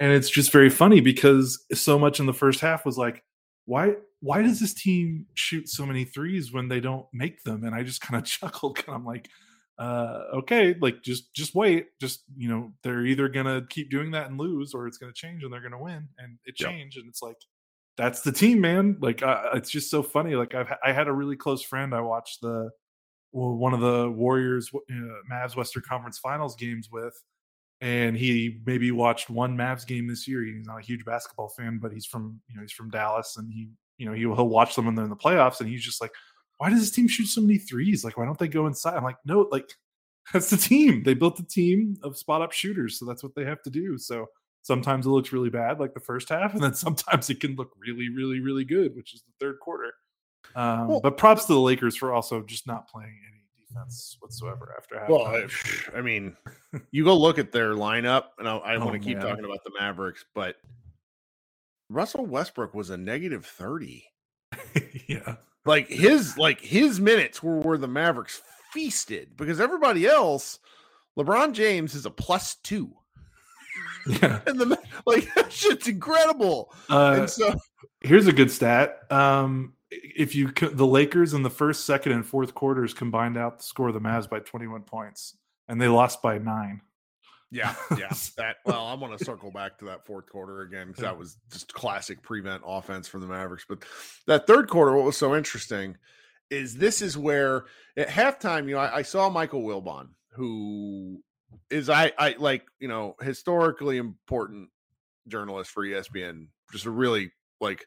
and 0.00 0.12
it's 0.12 0.30
just 0.30 0.52
very 0.52 0.70
funny 0.70 1.00
because 1.00 1.64
so 1.72 1.98
much 1.98 2.20
in 2.20 2.26
the 2.26 2.32
first 2.32 2.60
half 2.60 2.84
was 2.84 2.98
like 2.98 3.22
why 3.64 3.94
why 4.20 4.42
does 4.42 4.60
this 4.60 4.74
team 4.74 5.26
shoot 5.34 5.68
so 5.68 5.84
many 5.84 6.04
threes 6.04 6.52
when 6.52 6.68
they 6.68 6.80
don't 6.80 7.06
make 7.12 7.42
them? 7.44 7.64
And 7.64 7.74
i 7.74 7.82
just 7.82 8.00
kind 8.00 8.18
of 8.20 8.24
chuckled 8.28 8.74
because 8.74 8.94
i'm 8.94 9.04
like 9.04 9.28
uh 9.78 10.24
okay 10.34 10.74
like 10.80 11.02
just 11.02 11.32
just 11.34 11.54
wait. 11.54 11.86
Just 12.00 12.22
you 12.36 12.48
know 12.48 12.72
they're 12.82 13.06
either 13.06 13.28
gonna 13.28 13.66
keep 13.68 13.90
doing 13.90 14.10
that 14.12 14.28
and 14.28 14.38
lose 14.38 14.74
or 14.74 14.86
it's 14.86 14.98
gonna 14.98 15.12
change 15.12 15.42
and 15.42 15.52
they're 15.52 15.62
gonna 15.62 15.82
win. 15.82 16.08
And 16.18 16.38
it 16.44 16.56
yep. 16.60 16.70
changed 16.70 16.98
and 16.98 17.08
it's 17.08 17.22
like 17.22 17.38
that's 17.96 18.20
the 18.20 18.32
team 18.32 18.60
man. 18.60 18.98
Like 19.00 19.22
uh, 19.22 19.50
it's 19.54 19.70
just 19.70 19.90
so 19.90 20.02
funny. 20.02 20.34
Like 20.34 20.54
i've 20.54 20.72
i 20.84 20.92
had 20.92 21.08
a 21.08 21.12
really 21.12 21.36
close 21.36 21.62
friend. 21.62 21.94
I 21.94 22.00
watched 22.00 22.42
the 22.42 22.70
well, 23.32 23.54
one 23.54 23.72
of 23.72 23.80
the 23.80 24.10
warriors 24.10 24.70
uh, 24.74 24.94
mavs 25.30 25.56
western 25.56 25.82
conference 25.88 26.18
finals 26.18 26.54
games 26.54 26.90
with 26.92 27.14
and 27.82 28.16
he 28.16 28.60
maybe 28.64 28.92
watched 28.92 29.28
one 29.28 29.56
Mavs 29.56 29.84
game 29.84 30.06
this 30.06 30.28
year. 30.28 30.44
He's 30.44 30.64
not 30.64 30.78
a 30.78 30.84
huge 30.84 31.04
basketball 31.04 31.48
fan, 31.48 31.78
but 31.82 31.92
he's 31.92 32.06
from 32.06 32.40
you 32.48 32.54
know 32.54 32.62
he's 32.62 32.72
from 32.72 32.88
Dallas, 32.88 33.36
and 33.36 33.52
he 33.52 33.68
you 33.98 34.06
know 34.06 34.12
he'll, 34.12 34.36
he'll 34.36 34.48
watch 34.48 34.76
them 34.76 34.86
when 34.86 34.94
they're 34.94 35.04
in 35.04 35.10
the 35.10 35.16
playoffs, 35.16 35.60
and 35.60 35.68
he's 35.68 35.82
just 35.82 36.00
like, 36.00 36.12
why 36.58 36.70
does 36.70 36.78
this 36.78 36.92
team 36.92 37.08
shoot 37.08 37.26
so 37.26 37.40
many 37.40 37.58
threes? 37.58 38.04
Like, 38.04 38.16
why 38.16 38.24
don't 38.24 38.38
they 38.38 38.46
go 38.46 38.68
inside? 38.68 38.96
I'm 38.96 39.02
like, 39.02 39.16
no, 39.24 39.48
like 39.50 39.68
that's 40.32 40.48
the 40.48 40.56
team. 40.56 41.02
They 41.02 41.14
built 41.14 41.40
a 41.40 41.44
team 41.44 41.96
of 42.04 42.16
spot 42.16 42.40
up 42.40 42.52
shooters, 42.52 43.00
so 43.00 43.04
that's 43.04 43.24
what 43.24 43.34
they 43.34 43.44
have 43.44 43.62
to 43.62 43.70
do. 43.70 43.98
So 43.98 44.26
sometimes 44.62 45.04
it 45.04 45.10
looks 45.10 45.32
really 45.32 45.50
bad, 45.50 45.80
like 45.80 45.92
the 45.92 46.00
first 46.00 46.28
half, 46.28 46.54
and 46.54 46.62
then 46.62 46.74
sometimes 46.74 47.30
it 47.30 47.40
can 47.40 47.56
look 47.56 47.72
really, 47.76 48.08
really, 48.08 48.38
really 48.38 48.64
good, 48.64 48.94
which 48.94 49.12
is 49.12 49.22
the 49.22 49.44
third 49.44 49.58
quarter. 49.58 49.92
Um, 50.54 50.86
well, 50.86 51.00
but 51.00 51.16
props 51.16 51.46
to 51.46 51.54
the 51.54 51.60
Lakers 51.60 51.96
for 51.96 52.12
also 52.12 52.42
just 52.42 52.66
not 52.66 52.88
playing 52.88 53.18
defense 53.72 54.16
whatsoever 54.20 54.74
after 54.76 54.98
half. 54.98 55.08
Well, 55.08 55.26
I, 55.26 55.46
I, 55.96 56.00
mean, 56.00 56.36
you 56.90 57.04
go 57.04 57.16
look 57.16 57.38
at 57.38 57.52
their 57.52 57.74
lineup, 57.74 58.24
and 58.38 58.48
I, 58.48 58.56
I 58.56 58.76
oh, 58.76 58.84
want 58.84 58.92
to 58.92 58.98
keep 58.98 59.18
man. 59.18 59.26
talking 59.26 59.44
about 59.44 59.64
the 59.64 59.72
Mavericks, 59.78 60.24
but 60.34 60.56
Russell 61.88 62.26
Westbrook 62.26 62.74
was 62.74 62.90
a 62.90 62.96
negative 62.96 63.46
thirty. 63.46 64.04
yeah, 65.08 65.36
like 65.64 65.88
his 65.88 66.36
like 66.38 66.60
his 66.60 67.00
minutes 67.00 67.42
were 67.42 67.58
where 67.60 67.78
the 67.78 67.88
Mavericks 67.88 68.40
feasted 68.72 69.36
because 69.36 69.60
everybody 69.60 70.06
else, 70.06 70.58
LeBron 71.18 71.52
James 71.52 71.94
is 71.94 72.06
a 72.06 72.10
plus 72.10 72.56
two. 72.56 72.92
Yeah, 74.04 74.40
and 74.48 74.58
the 74.58 74.76
like 75.06 75.32
that 75.36 75.52
shit's 75.52 75.86
incredible. 75.86 76.74
Uh, 76.90 77.18
and 77.20 77.30
so 77.30 77.54
here's 78.00 78.26
a 78.26 78.32
good 78.32 78.50
stat. 78.50 79.00
Um, 79.12 79.74
if 79.92 80.34
you 80.34 80.50
the 80.50 80.86
Lakers 80.86 81.34
in 81.34 81.42
the 81.42 81.50
first, 81.50 81.84
second, 81.84 82.12
and 82.12 82.24
fourth 82.24 82.54
quarters 82.54 82.94
combined 82.94 83.36
out 83.36 83.58
the 83.58 83.64
score 83.64 83.88
of 83.88 83.94
the 83.94 84.00
Mavs 84.00 84.28
by 84.28 84.40
21 84.40 84.82
points, 84.82 85.36
and 85.68 85.80
they 85.80 85.88
lost 85.88 86.22
by 86.22 86.38
nine. 86.38 86.80
Yeah, 87.50 87.74
yeah. 87.98 88.10
That 88.38 88.56
well, 88.64 88.86
I 88.86 88.94
want 88.94 89.18
to 89.18 89.24
circle 89.24 89.50
back 89.50 89.78
to 89.78 89.84
that 89.86 90.06
fourth 90.06 90.26
quarter 90.26 90.62
again 90.62 90.88
because 90.88 91.02
that 91.02 91.18
was 91.18 91.36
just 91.52 91.72
classic 91.74 92.22
prevent 92.22 92.62
offense 92.66 93.06
from 93.06 93.20
the 93.20 93.26
Mavericks. 93.26 93.66
But 93.68 93.84
that 94.26 94.46
third 94.46 94.68
quarter, 94.68 94.96
what 94.96 95.04
was 95.04 95.18
so 95.18 95.36
interesting 95.36 95.98
is 96.50 96.76
this 96.76 97.02
is 97.02 97.16
where 97.18 97.64
at 97.96 98.08
halftime, 98.08 98.68
you 98.68 98.74
know, 98.74 98.80
I, 98.80 98.98
I 98.98 99.02
saw 99.02 99.28
Michael 99.28 99.62
Wilbon, 99.62 100.08
who 100.30 101.22
is 101.70 101.90
I 101.90 102.12
I 102.18 102.36
like 102.38 102.64
you 102.80 102.88
know 102.88 103.16
historically 103.20 103.98
important 103.98 104.70
journalist 105.28 105.70
for 105.70 105.84
ESPN, 105.84 106.46
just 106.72 106.86
a 106.86 106.90
really 106.90 107.32
like 107.60 107.86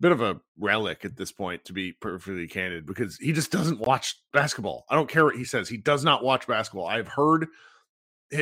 bit 0.00 0.12
of 0.12 0.20
a 0.20 0.40
relic 0.58 1.04
at 1.04 1.16
this 1.16 1.32
point, 1.32 1.64
to 1.66 1.72
be 1.72 1.92
perfectly 1.92 2.46
candid, 2.48 2.86
because 2.86 3.16
he 3.18 3.32
just 3.32 3.52
doesn't 3.52 3.80
watch 3.80 4.16
basketball. 4.32 4.84
I 4.90 4.94
don't 4.96 5.08
care 5.10 5.24
what 5.24 5.36
he 5.36 5.44
says; 5.44 5.68
he 5.68 5.76
does 5.76 6.04
not 6.04 6.24
watch 6.24 6.46
basketball. 6.46 6.86
I've 6.86 7.08
heard, 7.08 7.48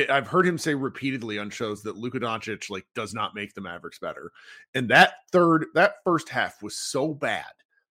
I've 0.09 0.27
heard 0.27 0.47
him 0.47 0.57
say 0.57 0.75
repeatedly 0.75 1.39
on 1.39 1.49
shows 1.49 1.83
that 1.83 1.97
Luka 1.97 2.19
Doncic 2.19 2.69
like 2.69 2.85
does 2.95 3.13
not 3.13 3.35
make 3.35 3.53
the 3.53 3.61
Mavericks 3.61 3.99
better, 3.99 4.31
and 4.75 4.89
that 4.89 5.13
third, 5.31 5.67
that 5.75 5.95
first 6.03 6.29
half 6.29 6.61
was 6.63 6.77
so 6.77 7.13
bad 7.13 7.45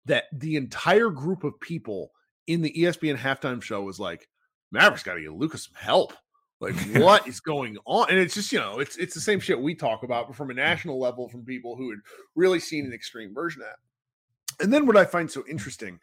that 0.05 0.25
the 0.33 0.55
entire 0.55 1.09
group 1.09 1.43
of 1.43 1.59
people 1.59 2.11
in 2.47 2.61
the 2.61 2.73
ESPN 2.73 3.17
halftime 3.17 3.61
show 3.61 3.81
was 3.83 3.99
like, 3.99 4.29
"Mavericks 4.71 5.03
got 5.03 5.15
to 5.15 5.21
get 5.21 5.33
Luka 5.33 5.57
some 5.57 5.75
help." 5.75 6.13
Like 6.59 6.75
what 6.95 7.27
is 7.27 7.39
going 7.39 7.77
on? 7.85 8.09
And 8.09 8.19
it's 8.19 8.33
just 8.33 8.51
you 8.51 8.59
know, 8.59 8.79
it's 8.79 8.97
it's 8.97 9.13
the 9.13 9.21
same 9.21 9.39
shit 9.39 9.59
we 9.59 9.75
talk 9.75 10.03
about, 10.03 10.27
but 10.27 10.35
from 10.35 10.49
a 10.49 10.53
national 10.53 10.99
level, 10.99 11.29
from 11.29 11.45
people 11.45 11.75
who 11.75 11.89
had 11.89 11.99
really 12.35 12.59
seen 12.59 12.85
an 12.85 12.93
extreme 12.93 13.33
version 13.33 13.61
of 13.61 13.67
that. 13.67 14.63
And 14.63 14.73
then 14.73 14.85
what 14.85 14.97
I 14.97 15.05
find 15.05 15.29
so 15.29 15.43
interesting 15.49 15.99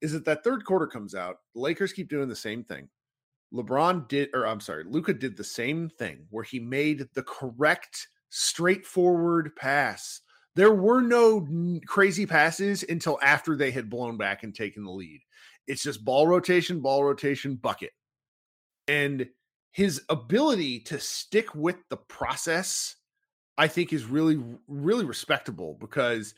is 0.00 0.12
that 0.12 0.24
that 0.24 0.44
third 0.44 0.64
quarter 0.64 0.86
comes 0.86 1.14
out. 1.14 1.38
The 1.54 1.60
Lakers 1.60 1.92
keep 1.92 2.08
doing 2.08 2.28
the 2.28 2.36
same 2.36 2.64
thing. 2.64 2.88
LeBron 3.52 4.08
did, 4.08 4.30
or 4.34 4.46
I'm 4.46 4.60
sorry, 4.60 4.84
Luka 4.84 5.14
did 5.14 5.36
the 5.36 5.44
same 5.44 5.88
thing 5.88 6.26
where 6.30 6.42
he 6.42 6.58
made 6.58 7.06
the 7.14 7.22
correct, 7.22 8.08
straightforward 8.30 9.54
pass. 9.56 10.20
There 10.56 10.74
were 10.74 11.00
no 11.00 11.46
crazy 11.86 12.26
passes 12.26 12.84
until 12.88 13.18
after 13.22 13.56
they 13.56 13.70
had 13.70 13.88
blown 13.88 14.16
back 14.16 14.42
and 14.42 14.54
taken 14.54 14.84
the 14.84 14.90
lead. 14.90 15.20
It's 15.66 15.82
just 15.82 16.04
ball 16.04 16.26
rotation, 16.26 16.80
ball 16.80 17.04
rotation, 17.04 17.56
bucket. 17.56 17.92
And 18.88 19.26
his 19.74 20.00
ability 20.08 20.78
to 20.78 21.00
stick 21.00 21.52
with 21.52 21.74
the 21.90 21.96
process, 21.96 22.94
I 23.58 23.66
think, 23.66 23.92
is 23.92 24.04
really, 24.04 24.40
really 24.68 25.04
respectable 25.04 25.76
because 25.80 26.32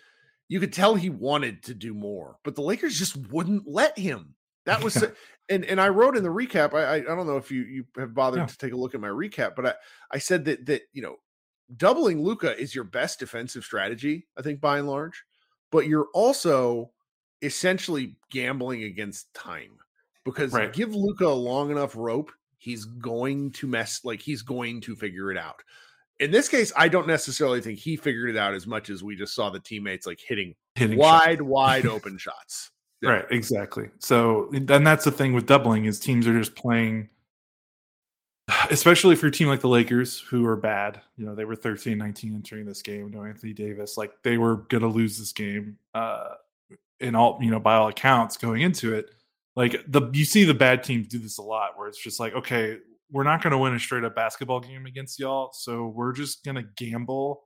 you 0.48 0.58
could 0.58 0.72
tell 0.72 0.94
he 0.94 1.10
wanted 1.10 1.62
to 1.64 1.74
do 1.74 1.92
more, 1.92 2.38
but 2.44 2.54
the 2.54 2.62
Lakers 2.62 2.98
just 2.98 3.14
wouldn't 3.30 3.68
let 3.68 3.98
him. 3.98 4.34
That 4.64 4.82
was, 4.82 5.04
and 5.50 5.66
and 5.66 5.78
I 5.78 5.90
wrote 5.90 6.16
in 6.16 6.22
the 6.22 6.30
recap. 6.30 6.72
I 6.72 6.94
I, 6.94 7.00
don't 7.00 7.26
know 7.26 7.36
if 7.36 7.50
you 7.50 7.62
you 7.64 7.84
have 7.98 8.14
bothered 8.14 8.40
yeah. 8.40 8.46
to 8.46 8.58
take 8.58 8.72
a 8.72 8.76
look 8.76 8.94
at 8.94 9.02
my 9.02 9.08
recap, 9.08 9.54
but 9.54 9.66
I 9.66 9.74
I 10.12 10.18
said 10.18 10.46
that 10.46 10.64
that 10.64 10.82
you 10.94 11.02
know 11.02 11.16
doubling 11.76 12.22
Luka 12.22 12.58
is 12.58 12.74
your 12.74 12.84
best 12.84 13.18
defensive 13.18 13.64
strategy. 13.64 14.26
I 14.38 14.40
think 14.40 14.62
by 14.62 14.78
and 14.78 14.88
large, 14.88 15.24
but 15.70 15.86
you're 15.86 16.08
also 16.14 16.90
essentially 17.42 18.16
gambling 18.30 18.84
against 18.84 19.32
time 19.34 19.76
because 20.24 20.54
right. 20.54 20.72
give 20.72 20.94
Luka 20.94 21.26
a 21.26 21.28
long 21.28 21.70
enough 21.70 21.94
rope, 21.96 22.32
he's 22.58 22.84
going 22.84 23.50
to 23.52 23.66
mess 23.66 24.00
like 24.04 24.20
he's 24.20 24.42
going 24.42 24.80
to 24.82 24.96
figure 24.96 25.30
it 25.30 25.38
out. 25.38 25.62
In 26.18 26.30
this 26.30 26.48
case, 26.48 26.72
I 26.76 26.88
don't 26.88 27.06
necessarily 27.06 27.60
think 27.60 27.78
he 27.78 27.96
figured 27.96 28.30
it 28.30 28.36
out 28.36 28.54
as 28.54 28.66
much 28.66 28.88
as 28.88 29.02
we 29.02 29.16
just 29.16 29.34
saw 29.34 29.50
the 29.50 29.60
teammates 29.60 30.06
like 30.06 30.18
hitting, 30.26 30.54
hitting 30.74 30.98
wide, 30.98 31.38
shots. 31.38 31.42
wide 31.42 31.86
open 31.86 32.16
shots. 32.18 32.70
Yeah. 33.02 33.10
Right, 33.10 33.24
exactly. 33.30 33.90
So, 33.98 34.48
and 34.52 34.86
that's 34.86 35.04
the 35.04 35.10
thing 35.10 35.34
with 35.34 35.46
doubling 35.46 35.84
is 35.84 36.00
teams 36.00 36.26
are 36.26 36.38
just 36.38 36.54
playing, 36.56 37.10
especially 38.70 39.16
for 39.16 39.26
a 39.26 39.30
team 39.30 39.48
like 39.48 39.60
the 39.60 39.68
Lakers, 39.68 40.18
who 40.18 40.46
are 40.46 40.56
bad. 40.56 41.02
You 41.18 41.26
know, 41.26 41.34
they 41.34 41.44
were 41.44 41.56
13, 41.56 41.98
19 41.98 42.34
entering 42.34 42.64
this 42.64 42.80
game. 42.80 43.10
No 43.10 43.24
Anthony 43.24 43.52
Davis, 43.52 43.98
like 43.98 44.12
they 44.22 44.38
were 44.38 44.56
going 44.56 44.82
to 44.82 44.88
lose 44.88 45.18
this 45.18 45.32
game. 45.32 45.76
Uh, 45.94 46.30
in 46.98 47.14
all, 47.14 47.38
you 47.42 47.50
know, 47.50 47.60
by 47.60 47.74
all 47.74 47.88
accounts 47.88 48.38
going 48.38 48.62
into 48.62 48.94
it 48.94 49.10
like 49.56 49.82
the 49.88 50.08
you 50.12 50.24
see 50.24 50.44
the 50.44 50.54
bad 50.54 50.84
teams 50.84 51.08
do 51.08 51.18
this 51.18 51.38
a 51.38 51.42
lot 51.42 51.70
where 51.76 51.88
it's 51.88 52.02
just 52.02 52.20
like 52.20 52.34
okay 52.34 52.76
we're 53.10 53.24
not 53.24 53.42
going 53.42 53.52
to 53.52 53.58
win 53.58 53.74
a 53.74 53.80
straight 53.80 54.04
up 54.04 54.14
basketball 54.14 54.60
game 54.60 54.86
against 54.86 55.18
y'all 55.18 55.50
so 55.52 55.86
we're 55.86 56.12
just 56.12 56.44
going 56.44 56.54
to 56.54 56.64
gamble 56.76 57.42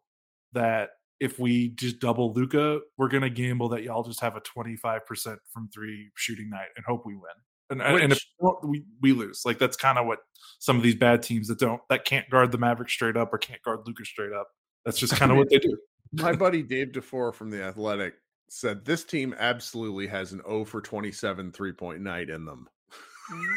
that 0.52 0.90
if 1.20 1.38
we 1.38 1.68
just 1.70 2.00
double 2.00 2.32
luka 2.32 2.80
we're 2.96 3.08
going 3.08 3.22
to 3.22 3.30
gamble 3.30 3.68
that 3.68 3.82
y'all 3.82 4.02
just 4.02 4.20
have 4.20 4.36
a 4.36 4.40
25% 4.40 5.36
from 5.52 5.68
three 5.72 6.10
shooting 6.16 6.50
night 6.50 6.68
and 6.76 6.84
hope 6.86 7.04
we 7.06 7.14
win. 7.14 7.22
And, 7.70 7.94
Which, 7.94 8.02
and 8.02 8.12
if 8.12 8.24
we, 8.64 8.82
we 9.00 9.12
lose, 9.12 9.42
like 9.44 9.58
that's 9.58 9.76
kind 9.76 9.96
of 9.96 10.06
what 10.06 10.18
some 10.58 10.76
of 10.76 10.82
these 10.82 10.96
bad 10.96 11.22
teams 11.22 11.46
that 11.48 11.60
don't, 11.60 11.80
that 11.88 12.04
can't 12.04 12.28
guard 12.28 12.50
the 12.50 12.58
Mavericks 12.58 12.92
straight 12.92 13.16
up 13.16 13.32
or 13.32 13.38
can't 13.38 13.62
guard 13.62 13.80
luka 13.86 14.04
straight 14.04 14.32
up. 14.32 14.48
That's 14.84 14.98
just 14.98 15.14
kind 15.14 15.30
of 15.30 15.36
what 15.38 15.50
they 15.50 15.58
do. 15.58 15.76
My 16.12 16.32
buddy 16.32 16.64
Dave 16.64 16.88
DeFore 16.88 17.32
from 17.32 17.50
The 17.50 17.62
Athletic 17.62 18.14
said 18.52 18.84
this 18.84 19.04
team 19.04 19.34
absolutely 19.38 20.08
has 20.08 20.32
an 20.32 20.42
0 20.44 20.64
for 20.64 20.80
27 20.80 21.52
three 21.52 21.72
point 21.72 22.00
night 22.00 22.28
in 22.28 22.44
them. 22.44 22.68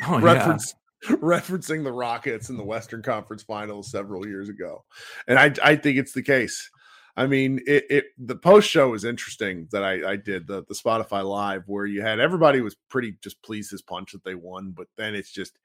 Oh, 0.05 0.19
Reference, 0.19 0.75
yeah. 1.09 1.15
referencing 1.15 1.83
the 1.83 1.91
Rockets 1.91 2.49
in 2.49 2.57
the 2.57 2.63
Western 2.63 3.01
Conference 3.01 3.41
Finals 3.41 3.89
several 3.89 4.27
years 4.27 4.49
ago. 4.49 4.85
And 5.27 5.39
I, 5.39 5.51
I 5.63 5.75
think 5.77 5.97
it's 5.97 6.11
the 6.11 6.21
case. 6.21 6.69
I 7.17 7.25
mean, 7.25 7.59
it, 7.65 7.85
it 7.89 8.05
the 8.19 8.35
post 8.35 8.69
show 8.69 8.89
was 8.89 9.03
interesting 9.03 9.67
that 9.71 9.83
I, 9.83 10.11
I 10.11 10.15
did 10.15 10.45
the 10.45 10.63
the 10.67 10.75
Spotify 10.75 11.27
live 11.27 11.63
where 11.65 11.87
you 11.87 12.03
had 12.03 12.19
everybody 12.19 12.61
was 12.61 12.75
pretty 12.89 13.17
just 13.23 13.41
pleased 13.41 13.73
as 13.73 13.81
punch 13.81 14.11
that 14.11 14.23
they 14.23 14.35
won, 14.35 14.73
but 14.77 14.85
then 14.95 15.15
it's 15.15 15.31
just 15.31 15.57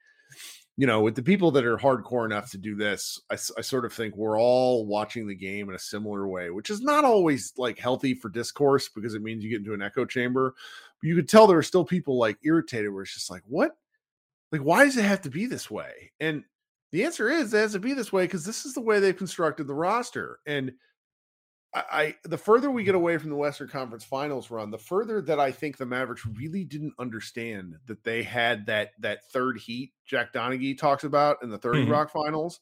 you 0.79 0.87
know, 0.87 1.01
with 1.01 1.13
the 1.13 1.21
people 1.21 1.51
that 1.51 1.65
are 1.65 1.77
hardcore 1.77 2.23
enough 2.23 2.49
to 2.51 2.57
do 2.57 2.73
this, 2.73 3.19
I, 3.29 3.33
I, 3.33 3.59
sort 3.59 3.83
of 3.83 3.91
think 3.91 4.15
we're 4.15 4.39
all 4.39 4.85
watching 4.85 5.27
the 5.27 5.35
game 5.35 5.67
in 5.67 5.75
a 5.75 5.79
similar 5.79 6.25
way, 6.25 6.51
which 6.51 6.69
is 6.69 6.79
not 6.79 7.03
always 7.03 7.51
like 7.57 7.77
healthy 7.77 8.13
for 8.13 8.29
discourse 8.29 8.87
because 8.87 9.13
it 9.13 9.21
means 9.21 9.43
you 9.43 9.49
get 9.49 9.59
into 9.59 9.73
an 9.73 9.81
echo 9.81 10.05
chamber. 10.05 10.55
But 11.01 11.07
you 11.09 11.17
could 11.17 11.27
tell 11.27 11.47
there 11.47 11.57
are 11.57 11.63
still 11.63 11.83
people 11.83 12.17
like 12.17 12.37
irritated 12.43 12.93
where 12.93 13.03
it's 13.03 13.13
just 13.13 13.29
like, 13.29 13.41
what? 13.45 13.75
Like, 14.53 14.61
why 14.61 14.85
does 14.85 14.95
it 14.95 15.03
have 15.03 15.19
to 15.23 15.29
be 15.29 15.47
this 15.47 15.69
way? 15.69 16.13
And 16.21 16.45
the 16.93 17.03
answer 17.03 17.29
is 17.29 17.53
it 17.53 17.57
has 17.57 17.73
to 17.73 17.79
be 17.79 17.91
this 17.91 18.13
way 18.13 18.23
because 18.23 18.45
this 18.45 18.65
is 18.65 18.73
the 18.73 18.79
way 18.79 19.01
they've 19.01 19.17
constructed 19.17 19.67
the 19.67 19.75
roster. 19.75 20.39
And 20.45 20.71
I, 21.73 21.83
I, 21.91 22.15
the 22.23 22.37
further 22.37 22.71
we 22.71 22.83
get 22.83 22.95
away 22.95 23.17
from 23.17 23.29
the 23.29 23.35
Western 23.35 23.67
Conference 23.67 24.03
Finals 24.03 24.49
run, 24.49 24.71
the 24.71 24.77
further 24.77 25.21
that 25.21 25.39
I 25.39 25.51
think 25.51 25.77
the 25.77 25.85
Mavericks 25.85 26.25
really 26.25 26.63
didn't 26.63 26.93
understand 26.97 27.75
that 27.85 28.03
they 28.03 28.23
had 28.23 28.65
that 28.65 28.91
that 28.99 29.29
third 29.31 29.59
heat 29.59 29.93
Jack 30.05 30.33
Donaghy 30.33 30.77
talks 30.77 31.03
about 31.03 31.37
in 31.43 31.49
the 31.49 31.57
30 31.57 31.81
mm-hmm. 31.81 31.91
Rock 31.91 32.11
Finals, 32.11 32.59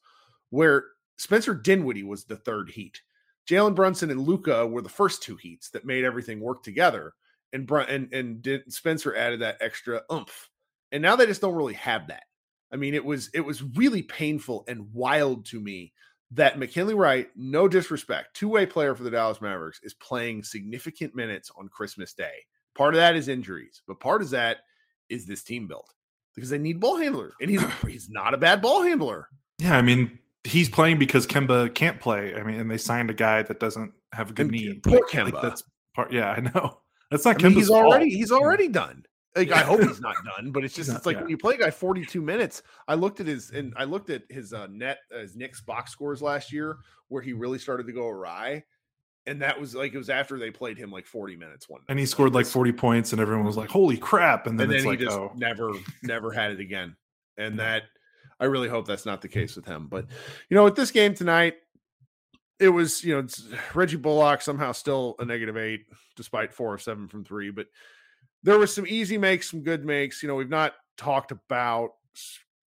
where 0.50 0.86
Spencer 1.18 1.56
Dinwiddie 1.56 2.04
was 2.04 2.26
the 2.26 2.36
third 2.36 2.70
heat. 2.70 3.02
Jalen 3.50 3.76
Brunson 3.76 4.12
and 4.12 4.22
Luka 4.22 4.68
were 4.68 4.82
the 4.82 4.90
first 4.90 5.24
two 5.24 5.38
heats 5.38 5.70
that 5.70 5.86
made 5.86 6.04
everything 6.04 6.42
work 6.42 6.64
together, 6.64 7.14
and 7.54 7.66
Brun- 7.66 7.90
and 7.90 8.14
and 8.14 8.42
did, 8.42 8.72
Spencer 8.72 9.16
added 9.16 9.40
that 9.40 9.58
extra 9.62 10.02
oomph. 10.12 10.50
And 10.92 11.02
now 11.02 11.16
they 11.16 11.26
just 11.26 11.42
don't 11.42 11.56
really 11.56 11.74
have 11.74 12.08
that. 12.08 12.24
I 12.72 12.76
mean, 12.76 12.94
it 12.94 13.06
was 13.06 13.30
it 13.34 13.42
was 13.42 13.64
really 13.64 14.04
painful 14.04 14.66
and 14.68 14.94
wild 14.94 15.46
to 15.48 15.62
me 15.62 15.94
that 16.32 16.60
McKinley 16.60 16.94
Wright, 16.94 17.30
no 17.36 17.68
disrespect, 17.68 18.36
two 18.36 18.50
way 18.50 18.66
player 18.66 18.96
for 18.96 19.04
the 19.04 19.12
Dallas 19.12 19.42
Mavericks, 19.42 19.80
is 19.84 19.94
playing 19.94 20.44
significant 20.44 21.16
minutes 21.16 21.52
on 21.58 21.70
Christmas 21.70 22.14
Day. 22.14 22.46
Part 22.76 22.94
of 22.94 23.00
that 23.00 23.16
is 23.16 23.28
injuries, 23.28 23.82
but 23.88 24.00
part 24.00 24.22
of 24.22 24.30
that 24.32 24.58
is 25.10 25.26
this 25.26 25.44
team 25.44 25.68
built 25.68 25.94
because 26.36 26.50
they 26.50 26.58
need 26.58 26.80
ball 26.80 26.98
handlers, 26.98 27.34
and 27.42 27.50
he's 27.50 27.64
he's 27.88 28.10
not 28.10 28.34
a 28.34 28.38
bad 28.38 28.62
ball 28.62 28.84
handler. 28.84 29.30
Yeah, 29.60 29.78
I 29.78 29.82
mean 29.82 30.20
he's 30.48 30.70
playing 30.70 30.98
because 30.98 31.28
Kemba 31.28 31.74
can't 31.74 32.00
play. 32.00 32.36
I 32.36 32.44
mean, 32.44 32.60
and 32.60 32.72
they 32.72 32.78
signed 32.78 33.10
a 33.10 33.14
guy 33.14 33.44
that 33.44 33.60
doesn't 33.60 33.94
have 34.14 34.32
a 34.32 34.34
good 34.34 34.48
and 34.48 34.52
knee. 34.52 34.80
Poor 34.84 35.02
Kemba. 35.10 35.34
Like 35.34 35.42
that's 35.42 35.64
part. 35.94 36.12
Yeah, 36.12 36.32
I 36.32 36.40
know. 36.40 36.80
That's 37.12 37.26
not. 37.26 37.44
I 37.44 37.48
mean, 37.48 37.58
he's 37.58 37.70
already 37.70 38.10
he's 38.10 38.32
already 38.32 38.68
done. 38.68 39.06
Like 39.38 39.52
I 39.52 39.64
hope 39.64 39.82
he's 39.82 40.02
not 40.02 40.16
done, 40.36 40.52
but 40.52 40.64
it's 40.64 40.74
just 40.74 40.90
not, 40.90 40.98
it's 40.98 41.06
like 41.06 41.16
yeah. 41.16 41.22
when 41.22 41.30
you 41.30 41.38
play 41.38 41.56
a 41.56 41.58
guy 41.58 41.72
42 41.72 42.22
minutes. 42.24 42.64
I 42.88 42.96
looked 42.96 43.20
at 43.20 43.28
his 43.28 43.52
and 43.52 43.74
I 43.78 43.84
looked 43.84 44.10
at 44.10 44.24
his 44.30 44.54
uh, 44.54 44.68
net 44.70 45.00
uh, 45.14 45.20
his 45.20 45.36
Knicks 45.36 45.62
box 45.62 45.92
scores 45.92 46.22
last 46.22 46.52
year 46.52 46.78
where 47.10 47.22
he 47.22 47.34
really 47.34 47.60
started 47.60 47.88
to 47.88 47.94
go 47.94 48.08
awry. 48.08 48.64
And 49.26 49.42
that 49.42 49.60
was 49.60 49.76
like 49.76 49.94
it 49.94 49.98
was 49.98 50.10
after 50.10 50.40
they 50.40 50.52
played 50.52 50.78
him 50.78 50.90
like 50.90 51.06
40 51.06 51.36
minutes 51.36 51.68
one. 51.68 51.82
And 51.90 52.00
he 52.00 52.06
scored 52.06 52.34
like 52.34 52.46
40 52.46 52.72
points, 52.72 53.12
and 53.12 53.20
everyone 53.20 53.46
was 53.46 53.58
like, 53.58 53.70
"Holy 53.70 53.98
crap!" 53.98 54.48
And 54.48 54.58
then, 54.58 54.66
and 54.66 54.74
then 54.74 54.80
he 54.84 54.88
like, 54.88 55.00
just 55.00 55.18
oh. 55.18 55.34
never, 55.36 55.74
never 56.02 56.32
had 56.32 56.52
it 56.52 56.62
again. 56.62 56.96
And 57.38 57.60
that 57.60 57.84
I 58.40 58.46
really 58.46 58.70
hope 58.70 58.88
that's 58.88 59.06
not 59.06 59.22
the 59.22 59.28
case 59.28 59.56
with 59.56 59.66
him. 59.66 59.88
But 59.88 60.06
you 60.50 60.56
know, 60.56 60.64
with 60.64 60.76
this 60.76 60.92
game 60.92 61.14
tonight, 61.14 61.56
it 62.60 62.70
was 62.70 63.04
you 63.04 63.16
know 63.16 63.28
Reggie 63.74 63.98
Bullock 63.98 64.42
somehow 64.42 64.72
still 64.72 65.16
a 65.20 65.26
negative 65.26 65.58
eight 65.58 65.86
despite 66.16 66.54
four 66.54 66.74
of 66.74 66.82
seven 66.82 67.08
from 67.08 67.24
three, 67.24 67.52
but 67.52 67.68
there 68.44 68.60
was 68.60 68.74
some 68.74 68.86
easy 68.88 69.18
makes, 69.18 69.50
some 69.50 69.62
good 69.62 69.86
makes. 69.86 70.22
You 70.22 70.30
know, 70.30 70.36
we've 70.36 70.50
not 70.50 70.74
talked 70.98 71.32
about 71.32 71.92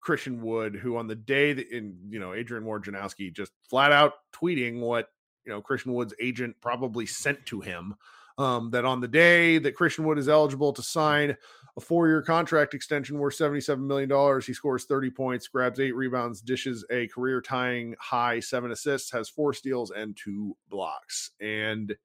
Christian 0.01 0.41
Wood, 0.41 0.75
who 0.75 0.97
on 0.97 1.07
the 1.07 1.15
day 1.15 1.53
that 1.53 1.69
in 1.69 1.97
you 2.09 2.19
know 2.19 2.33
Adrian 2.33 2.63
Wojnarowski 2.63 3.33
just 3.33 3.51
flat 3.69 3.91
out 3.91 4.13
tweeting 4.33 4.79
what 4.79 5.09
you 5.45 5.51
know 5.51 5.61
Christian 5.61 5.93
Wood's 5.93 6.13
agent 6.21 6.55
probably 6.61 7.05
sent 7.05 7.45
to 7.47 7.61
him. 7.61 7.95
Um, 8.37 8.69
that 8.71 8.83
on 8.83 8.99
the 8.99 9.07
day 9.07 9.59
that 9.59 9.75
Christian 9.75 10.03
Wood 10.03 10.17
is 10.17 10.27
eligible 10.27 10.73
to 10.73 10.83
sign 10.83 11.37
a 11.77 11.79
four-year 11.79 12.21
contract 12.21 12.73
extension 12.73 13.17
worth 13.17 13.35
seventy-seven 13.35 13.87
million 13.87 14.09
dollars, 14.09 14.45
he 14.45 14.53
scores 14.53 14.83
thirty 14.83 15.09
points, 15.09 15.47
grabs 15.47 15.79
eight 15.79 15.95
rebounds, 15.95 16.41
dishes 16.41 16.85
a 16.91 17.07
career-tying 17.07 17.95
high 17.97 18.41
seven 18.41 18.71
assists, 18.71 19.09
has 19.11 19.29
four 19.29 19.53
steals 19.53 19.91
and 19.91 20.17
two 20.17 20.55
blocks, 20.69 21.31
and 21.39 21.95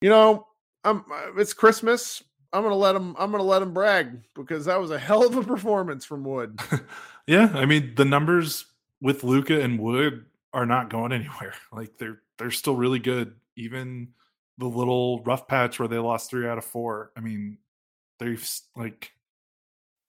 you 0.00 0.08
know 0.08 0.46
I'm 0.86 1.04
uh, 1.12 1.32
it's 1.36 1.52
Christmas. 1.52 2.22
I'm 2.52 2.62
gonna 2.62 2.76
let 2.76 2.94
him. 2.94 3.14
I'm 3.18 3.32
gonna 3.32 3.42
let 3.42 3.60
him 3.60 3.74
brag 3.74 4.22
because 4.34 4.64
that 4.66 4.80
was 4.80 4.92
a 4.92 4.98
hell 4.98 5.26
of 5.26 5.36
a 5.36 5.42
performance 5.42 6.04
from 6.04 6.24
Wood. 6.24 6.58
yeah, 7.26 7.50
I 7.52 7.66
mean 7.66 7.94
the 7.96 8.04
numbers 8.04 8.66
with 9.02 9.24
Luka 9.24 9.60
and 9.60 9.78
Wood 9.78 10.24
are 10.54 10.64
not 10.64 10.88
going 10.88 11.12
anywhere. 11.12 11.54
Like 11.72 11.98
they're 11.98 12.20
they're 12.38 12.50
still 12.50 12.76
really 12.76 13.00
good. 13.00 13.34
Even 13.56 14.08
the 14.58 14.66
little 14.66 15.22
rough 15.24 15.48
patch 15.48 15.78
where 15.78 15.88
they 15.88 15.98
lost 15.98 16.30
three 16.30 16.46
out 16.48 16.56
of 16.56 16.64
four. 16.64 17.10
I 17.16 17.20
mean, 17.20 17.58
they've 18.18 18.48
like 18.76 19.12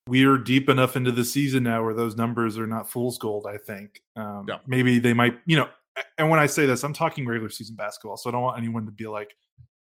we're 0.07 0.37
deep 0.37 0.69
enough 0.69 0.95
into 0.95 1.11
the 1.11 1.25
season 1.25 1.63
now 1.63 1.83
where 1.83 1.93
those 1.93 2.15
numbers 2.15 2.57
are 2.57 2.67
not 2.67 2.89
fool's 2.89 3.17
gold. 3.17 3.45
I 3.45 3.57
think 3.57 4.01
um, 4.15 4.45
yeah. 4.47 4.59
maybe 4.65 4.99
they 4.99 5.13
might, 5.13 5.37
you 5.45 5.57
know. 5.57 5.67
And 6.19 6.29
when 6.29 6.39
I 6.39 6.45
say 6.45 6.67
this, 6.67 6.83
I'm 6.83 6.93
talking 6.93 7.25
regular 7.25 7.49
season 7.49 7.75
basketball, 7.75 8.17
so 8.17 8.29
I 8.29 8.31
don't 8.31 8.43
want 8.43 8.59
anyone 8.59 8.85
to 8.85 8.91
be 8.91 9.07
like 9.07 9.35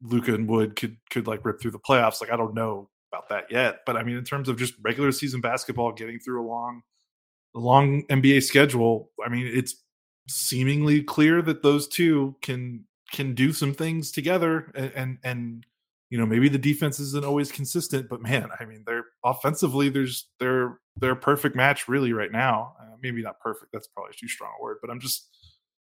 Luka 0.02 0.34
and 0.34 0.48
Wood 0.48 0.76
could 0.76 0.96
could 1.10 1.26
like 1.26 1.44
rip 1.44 1.60
through 1.60 1.72
the 1.72 1.78
playoffs. 1.78 2.20
Like 2.20 2.32
I 2.32 2.36
don't 2.36 2.54
know 2.54 2.88
about 3.12 3.28
that 3.28 3.44
yet, 3.50 3.80
but 3.86 3.96
I 3.96 4.02
mean, 4.02 4.16
in 4.16 4.24
terms 4.24 4.48
of 4.48 4.58
just 4.58 4.74
regular 4.82 5.12
season 5.12 5.40
basketball, 5.40 5.92
getting 5.92 6.18
through 6.18 6.44
a 6.44 6.48
long, 6.48 6.82
long 7.54 8.02
NBA 8.08 8.42
schedule, 8.42 9.10
I 9.24 9.28
mean, 9.28 9.46
it's 9.46 9.76
seemingly 10.28 11.02
clear 11.02 11.42
that 11.42 11.62
those 11.62 11.86
two 11.88 12.36
can 12.42 12.84
can 13.12 13.34
do 13.34 13.52
some 13.52 13.74
things 13.74 14.10
together 14.10 14.72
and, 14.74 14.92
and 14.94 15.18
and, 15.22 15.66
you 16.10 16.18
know 16.18 16.26
maybe 16.26 16.48
the 16.48 16.58
defense 16.58 17.00
isn't 17.00 17.24
always 17.24 17.50
consistent 17.50 18.08
but 18.08 18.20
man 18.20 18.48
i 18.60 18.64
mean 18.64 18.84
they're 18.86 19.06
offensively 19.24 19.88
there's 19.88 20.28
they're 20.38 20.78
they're 20.96 21.12
a 21.12 21.16
perfect 21.16 21.56
match 21.56 21.88
really 21.88 22.12
right 22.12 22.30
now 22.30 22.74
uh, 22.80 22.94
maybe 23.02 23.22
not 23.22 23.40
perfect 23.40 23.72
that's 23.72 23.88
probably 23.88 24.12
too 24.16 24.28
strong 24.28 24.52
a 24.60 24.62
word 24.62 24.76
but 24.80 24.90
i'm 24.90 25.00
just 25.00 25.28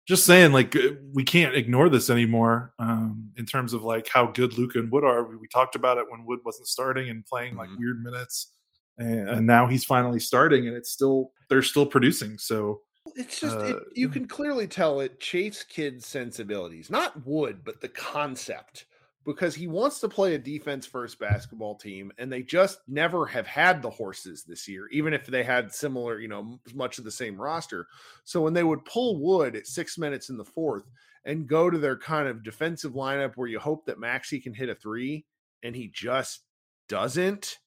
just 0.07 0.25
saying 0.25 0.53
like 0.53 0.75
uh, 0.77 0.93
we 1.13 1.25
can't 1.25 1.55
ignore 1.55 1.89
this 1.89 2.11
anymore 2.11 2.73
um, 2.79 3.31
in 3.37 3.45
terms 3.45 3.73
of 3.73 3.83
like 3.83 4.09
how 4.09 4.27
good 4.27 4.57
luka 4.57 4.79
and 4.79 4.91
wood 4.91 5.05
are. 5.05 5.25
We, 5.25 5.37
we, 5.37 5.49
talked 5.49 5.75
about 5.75 5.99
it 5.99 6.07
when 6.09 6.25
wood 6.25 6.41
wasn't 6.45 6.69
starting 6.69 7.11
and 7.11 7.25
playing 7.25 7.51
mm-hmm. 7.51 7.61
like 7.61 7.79
weird 7.79 8.03
minutes 8.03 8.53
and, 8.99 9.29
and 9.29 9.47
now 9.47 9.67
he's 9.67 9.85
finally 9.85 10.21
starting 10.21 10.69
and 10.69 10.77
it's 10.77 10.91
still 10.91 11.33
they're 11.49 11.63
still 11.63 11.87
producing 11.87 12.39
so 12.39 12.81
it's 13.15 13.41
just 13.41 13.57
uh, 13.57 13.65
it, 13.65 13.83
you 13.95 14.09
can 14.09 14.27
clearly 14.27 14.67
tell 14.67 15.01
it 15.01 15.21
Jason 15.21 15.67
Kidd's 15.69 16.07
sensibilities, 16.07 16.91
not 16.91 17.27
Wood, 17.27 17.61
but 17.65 17.81
the 17.81 17.89
concept, 17.89 18.87
because 19.27 19.57
he 19.57 19.67
wants 19.67 19.99
to 20.01 20.09
play 20.09 20.35
a 20.35 20.39
defense 20.39 20.87
first 20.87 21.19
basketball 21.19 21.75
team, 21.75 22.13
and 22.17 22.33
they 22.33 22.43
just 22.43 22.79
never 22.87 23.27
have 23.27 23.47
had 23.47 23.83
the 23.83 23.91
horses 23.91 24.45
this 24.45 24.69
year, 24.69 24.89
even 24.93 25.13
if 25.13 25.27
they 25.27 25.43
had 25.43 25.75
similar, 25.75 26.21
you 26.21 26.29
know, 26.29 26.61
much 26.75 26.99
of 26.99 27.05
the 27.05 27.11
same 27.11 27.37
roster. 27.37 27.89
So 28.25 28.41
when 28.41 28.55
they 28.55 28.63
would 28.63 28.85
pull 28.85 29.19
Wood 29.19 29.57
at 29.57 29.67
six 29.67 29.99
minutes 29.99 30.31
in 30.31 30.37
the 30.37 30.45
fourth 30.45 30.85
and 31.25 31.49
go 31.49 31.69
to 31.69 31.77
their 31.77 31.99
kind 31.99 32.29
of 32.29 32.45
defensive 32.45 32.93
lineup 32.93 33.33
where 33.35 33.49
you 33.49 33.59
hope 33.59 33.85
that 33.87 33.99
Maxi 33.99 34.41
can 34.41 34.55
hit 34.55 34.69
a 34.69 34.77
three, 34.77 35.27
and 35.65 35.75
he 35.75 35.89
just 35.89 36.43
doesn't 36.89 37.59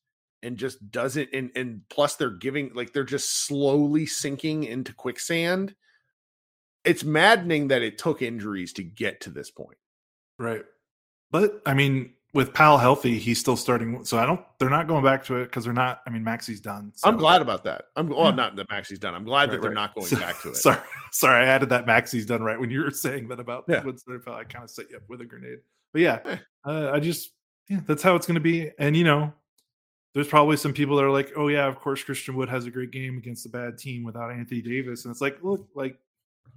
and 0.42 0.56
just 0.56 0.90
doesn't 0.92 1.30
and 1.34 1.52
and 1.56 1.82
plus 1.90 2.16
they're 2.16 2.30
giving 2.30 2.72
like 2.74 2.94
they're 2.94 3.04
just 3.04 3.46
slowly 3.46 4.06
sinking 4.06 4.64
into 4.64 4.94
quicksand 4.94 5.76
it's 6.86 7.04
maddening 7.04 7.68
that 7.68 7.82
it 7.82 7.98
took 7.98 8.22
injuries 8.22 8.72
to 8.72 8.82
get 8.82 9.20
to 9.20 9.30
this 9.30 9.52
point 9.52 9.78
right 10.38 10.64
but 11.32 11.62
i 11.66 11.74
mean 11.74 12.14
with 12.34 12.54
Powell 12.54 12.78
healthy, 12.78 13.18
he's 13.18 13.40
still 13.40 13.58
starting. 13.58 14.06
So 14.06 14.18
I 14.20 14.26
don't. 14.26 14.42
They're 14.60 14.70
not 14.70 14.88
going 14.88 15.04
back 15.04 15.24
to 15.26 15.38
it 15.38 15.46
because 15.46 15.64
they're 15.64 15.74
not. 15.74 16.02
I 16.06 16.10
mean, 16.10 16.24
Maxi's 16.24 16.62
done. 16.62 16.92
So. 16.96 17.10
I'm 17.10 17.18
glad 17.18 17.42
about 17.42 17.64
that. 17.64 17.86
I'm 17.96 18.08
well, 18.08 18.32
not 18.32 18.56
that 18.56 18.70
Maxi's 18.70 19.00
done. 19.00 19.16
I'm 19.16 19.24
glad 19.24 19.50
right, 19.50 19.52
that 19.52 19.62
they're 19.62 19.72
right. 19.72 19.76
not 19.76 19.96
going 19.96 20.08
so, 20.08 20.18
back 20.18 20.40
to 20.42 20.50
it. 20.50 20.58
Sorry, 20.58 20.80
sorry, 21.12 21.46
I 21.46 21.48
added 21.48 21.70
that 21.70 21.88
Maxi's 21.88 22.26
done 22.26 22.44
right 22.44 22.60
when 22.60 22.70
you 22.70 22.82
were 22.82 22.92
saying 22.92 23.30
that 23.30 23.40
about 23.40 23.66
yeah. 23.68 23.84
Woodson. 23.84 24.22
I 24.28 24.44
kind 24.44 24.64
of 24.64 24.70
set 24.70 24.92
you 24.92 24.98
up 24.98 25.04
with 25.08 25.22
a 25.22 25.26
grenade. 25.26 25.60
But 25.92 26.02
yeah, 26.02 26.20
eh. 26.26 26.38
uh, 26.66 26.92
I 26.94 27.00
just 27.00 27.32
yeah, 27.68 27.80
that's 27.86 28.04
how 28.04 28.16
it's 28.16 28.28
going 28.28 28.36
to 28.36 28.42
be. 28.42 28.70
And 28.78 28.96
you 28.96 29.04
know, 29.04 29.34
there's 30.14 30.28
probably 30.28 30.58
some 30.58 30.74
people 30.74 30.98
that 30.98 31.06
are 31.06 31.12
like, 31.12 31.32
oh 31.36 31.48
yeah, 31.48 31.66
of 31.66 31.80
course 31.80 32.04
Christian 32.04 32.36
Wood 32.36 32.50
has 32.50 32.66
a 32.66 32.72
great 32.72 32.92
game 32.92 33.18
against 33.18 33.48
a 33.48 33.50
bad 33.50 33.80
team 33.80 34.04
without 34.04 34.32
Anthony 34.32 34.62
Davis, 34.62 35.06
and 35.06 35.12
it's 35.12 35.22
like, 35.22 35.40
look, 35.42 35.68
like 35.74 35.98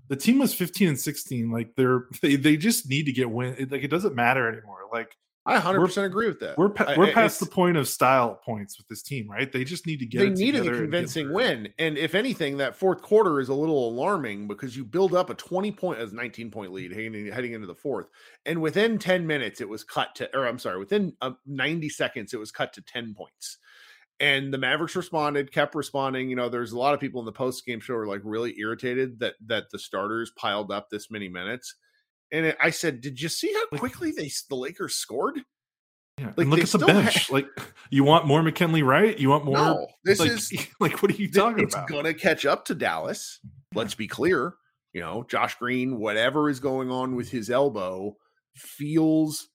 the 0.09 0.17
team 0.17 0.39
was 0.39 0.55
15 0.55 0.89
and 0.89 1.01
16, 1.01 1.51
like 1.51 1.75
they're 1.77 2.07
they 2.21 2.37
they 2.37 2.57
just 2.57 2.89
need 2.89 3.07
to 3.07 3.13
get 3.13 3.31
win. 3.31 3.55
It, 3.59 3.73
like 3.73 3.83
it 3.83 3.89
doesn't 3.89 4.15
matter 4.15 4.49
anymore. 4.49 4.81
Like 4.93 5.17
I 5.45 5.55
100 5.55 5.81
percent 5.81 6.07
agree 6.07 6.29
with 6.29 6.39
that. 6.41 6.57
We're 6.57 6.69
pa- 6.69 6.95
we're 6.97 7.13
past 7.13 7.41
the 7.41 7.47
point 7.47 7.77
of 7.77 7.89
style 7.89 8.41
points 8.45 8.79
with 8.79 8.87
this 8.87 9.03
team, 9.03 9.29
right? 9.29 9.51
They 9.51 9.65
just 9.65 9.89
need 9.89 9.99
to 9.99 10.07
get. 10.07 10.21
They 10.21 10.31
needed 10.31 10.67
a 10.67 10.71
convincing 10.71 11.33
win, 11.33 11.69
and 11.81 11.99
if 11.99 12.15
anything, 12.15 12.59
that 12.59 12.77
fourth 12.77 13.03
quarter 13.03 13.41
is 13.41 13.49
a 13.49 13.55
little 13.55 13.89
alarming 13.89 14.47
because 14.47 14.77
you 14.77 14.85
build 14.85 15.15
up 15.15 15.31
a 15.31 15.35
20 15.35 15.73
point 15.73 15.99
as 15.99 16.13
19 16.13 16.53
point 16.53 16.73
lead 16.73 16.93
heading, 16.93 17.27
heading 17.27 17.55
into 17.55 17.67
the 17.67 17.75
fourth, 17.75 18.07
and 18.47 18.63
within 18.63 18.99
10 18.99 19.27
minutes 19.27 19.61
it 19.61 19.69
was 19.69 19.83
cut 19.83 20.15
to, 20.17 20.37
or 20.37 20.47
I'm 20.47 20.61
sorry, 20.61 20.79
within 20.79 21.13
uh, 21.21 21.33
90 21.47 21.89
seconds 21.89 22.33
it 22.33 22.39
was 22.39 22.53
cut 22.53 22.73
to 22.75 22.83
10 22.83 23.15
points. 23.15 23.59
And 24.23 24.55
the 24.55 24.59
Mavericks 24.59 24.97
responded, 24.97 25.53
kept 25.53 25.75
responding. 25.75 26.31
You 26.31 26.37
know, 26.37 26.49
there's 26.49 26.73
a 26.73 26.79
lot 26.79 26.95
of 26.95 27.01
people 27.01 27.21
in 27.21 27.27
the 27.27 27.33
post 27.33 27.67
game 27.67 27.81
show 27.81 27.95
were 27.95 28.07
like 28.07 28.23
really 28.25 28.59
irritated 28.59 29.19
that 29.19 29.35
that 29.47 29.71
the 29.71 29.79
starters 29.79 30.31
piled 30.31 30.71
up 30.71 30.89
this 30.89 31.11
many 31.11 31.29
minutes 31.29 31.75
and 32.33 32.57
I 32.59 32.71
said, 32.71 33.01
"Did 33.03 33.21
you 33.21 33.29
see 33.29 33.53
how 33.53 33.79
quickly 33.79 34.11
they 34.11 34.31
the 34.49 34.57
Lakers 34.57 34.95
scored?" 34.95 35.41
Yeah, 36.19 36.33
like, 36.37 36.47
look 36.47 36.61
at 36.61 36.69
the 36.69 36.79
bench. 36.79 37.31
like, 37.31 37.47
you 37.91 38.05
want 38.05 38.27
more 38.27 38.43
McKinley, 38.43 38.83
right? 38.83 39.19
You 39.19 39.29
want 39.29 39.45
more? 39.45 39.57
No, 39.57 39.87
this 40.05 40.19
like, 40.19 40.31
is 40.31 40.53
like, 40.81 41.03
what 41.03 41.11
are 41.11 41.15
you 41.15 41.31
talking 41.31 41.65
it's 41.65 41.75
about? 41.75 41.85
It's 41.85 41.93
going 41.93 42.05
to 42.05 42.15
catch 42.15 42.47
up 42.47 42.65
to 42.67 42.75
Dallas. 42.75 43.39
Let's 43.75 43.95
be 43.95 44.09
clear. 44.09 44.55
You 44.95 45.01
know, 45.01 45.25
Josh 45.29 45.55
Green, 45.57 45.99
whatever 45.99 46.49
is 46.51 46.61
going 46.61 46.91
on 46.91 47.17
with 47.17 47.31
his 47.31 47.51
elbow, 47.51 48.17
feels. 48.57 49.49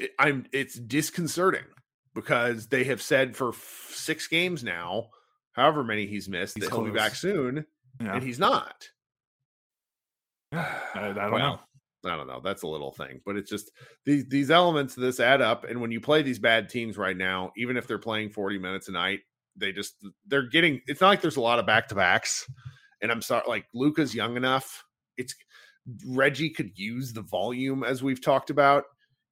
Eh, 0.00 0.06
I'm. 0.18 0.46
It's 0.52 0.78
disconcerting 0.78 1.64
because 2.14 2.68
they 2.68 2.84
have 2.84 3.02
said 3.02 3.36
for 3.36 3.52
six 3.90 4.26
games 4.28 4.62
now, 4.62 5.08
however 5.52 5.84
many 5.84 6.06
he's 6.06 6.28
missed, 6.28 6.56
he's 6.56 6.64
that 6.64 6.70
close. 6.70 6.86
he'll 6.86 6.92
be 6.92 6.98
back 6.98 7.14
soon, 7.14 7.64
yeah. 8.00 8.14
and 8.14 8.22
he's 8.22 8.38
not. 8.38 8.88
I, 10.52 10.60
I 10.94 11.12
don't 11.12 11.32
well, 11.32 11.38
know. 11.38 11.60
I 12.10 12.16
don't 12.16 12.26
know. 12.26 12.40
That's 12.42 12.62
a 12.62 12.68
little 12.68 12.92
thing, 12.92 13.20
but 13.24 13.36
it's 13.36 13.50
just 13.50 13.70
these 14.04 14.26
these 14.28 14.50
elements 14.50 14.96
of 14.96 15.02
this 15.02 15.20
add 15.20 15.40
up. 15.40 15.64
And 15.64 15.80
when 15.80 15.90
you 15.90 16.00
play 16.00 16.22
these 16.22 16.38
bad 16.38 16.68
teams 16.68 16.98
right 16.98 17.16
now, 17.16 17.52
even 17.56 17.76
if 17.76 17.86
they're 17.86 17.98
playing 17.98 18.30
40 18.30 18.58
minutes 18.58 18.88
a 18.88 18.92
night, 18.92 19.20
they 19.56 19.72
just 19.72 19.94
they're 20.26 20.48
getting 20.48 20.80
it's 20.86 21.00
not 21.00 21.08
like 21.08 21.20
there's 21.20 21.36
a 21.36 21.42
lot 21.42 21.58
of 21.58 21.66
back 21.66 21.88
to 21.88 21.94
backs. 21.94 22.48
And 23.00 23.10
I'm 23.10 23.22
sorry, 23.22 23.44
like 23.48 23.66
Luka's 23.74 24.14
young 24.14 24.36
enough. 24.36 24.84
It's 25.16 25.34
Reggie 26.06 26.50
could 26.50 26.78
use 26.78 27.12
the 27.12 27.22
volume 27.22 27.84
as 27.84 28.02
we've 28.02 28.22
talked 28.22 28.50
about. 28.50 28.84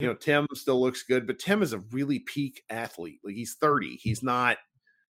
You 0.02 0.08
know, 0.08 0.14
Tim 0.14 0.46
still 0.54 0.80
looks 0.80 1.02
good, 1.02 1.26
but 1.26 1.38
Tim 1.38 1.62
is 1.62 1.72
a 1.72 1.78
really 1.78 2.18
peak 2.18 2.62
athlete. 2.68 3.20
Like 3.24 3.34
he's 3.34 3.54
30. 3.54 3.96
He's 3.96 4.22
not, 4.22 4.58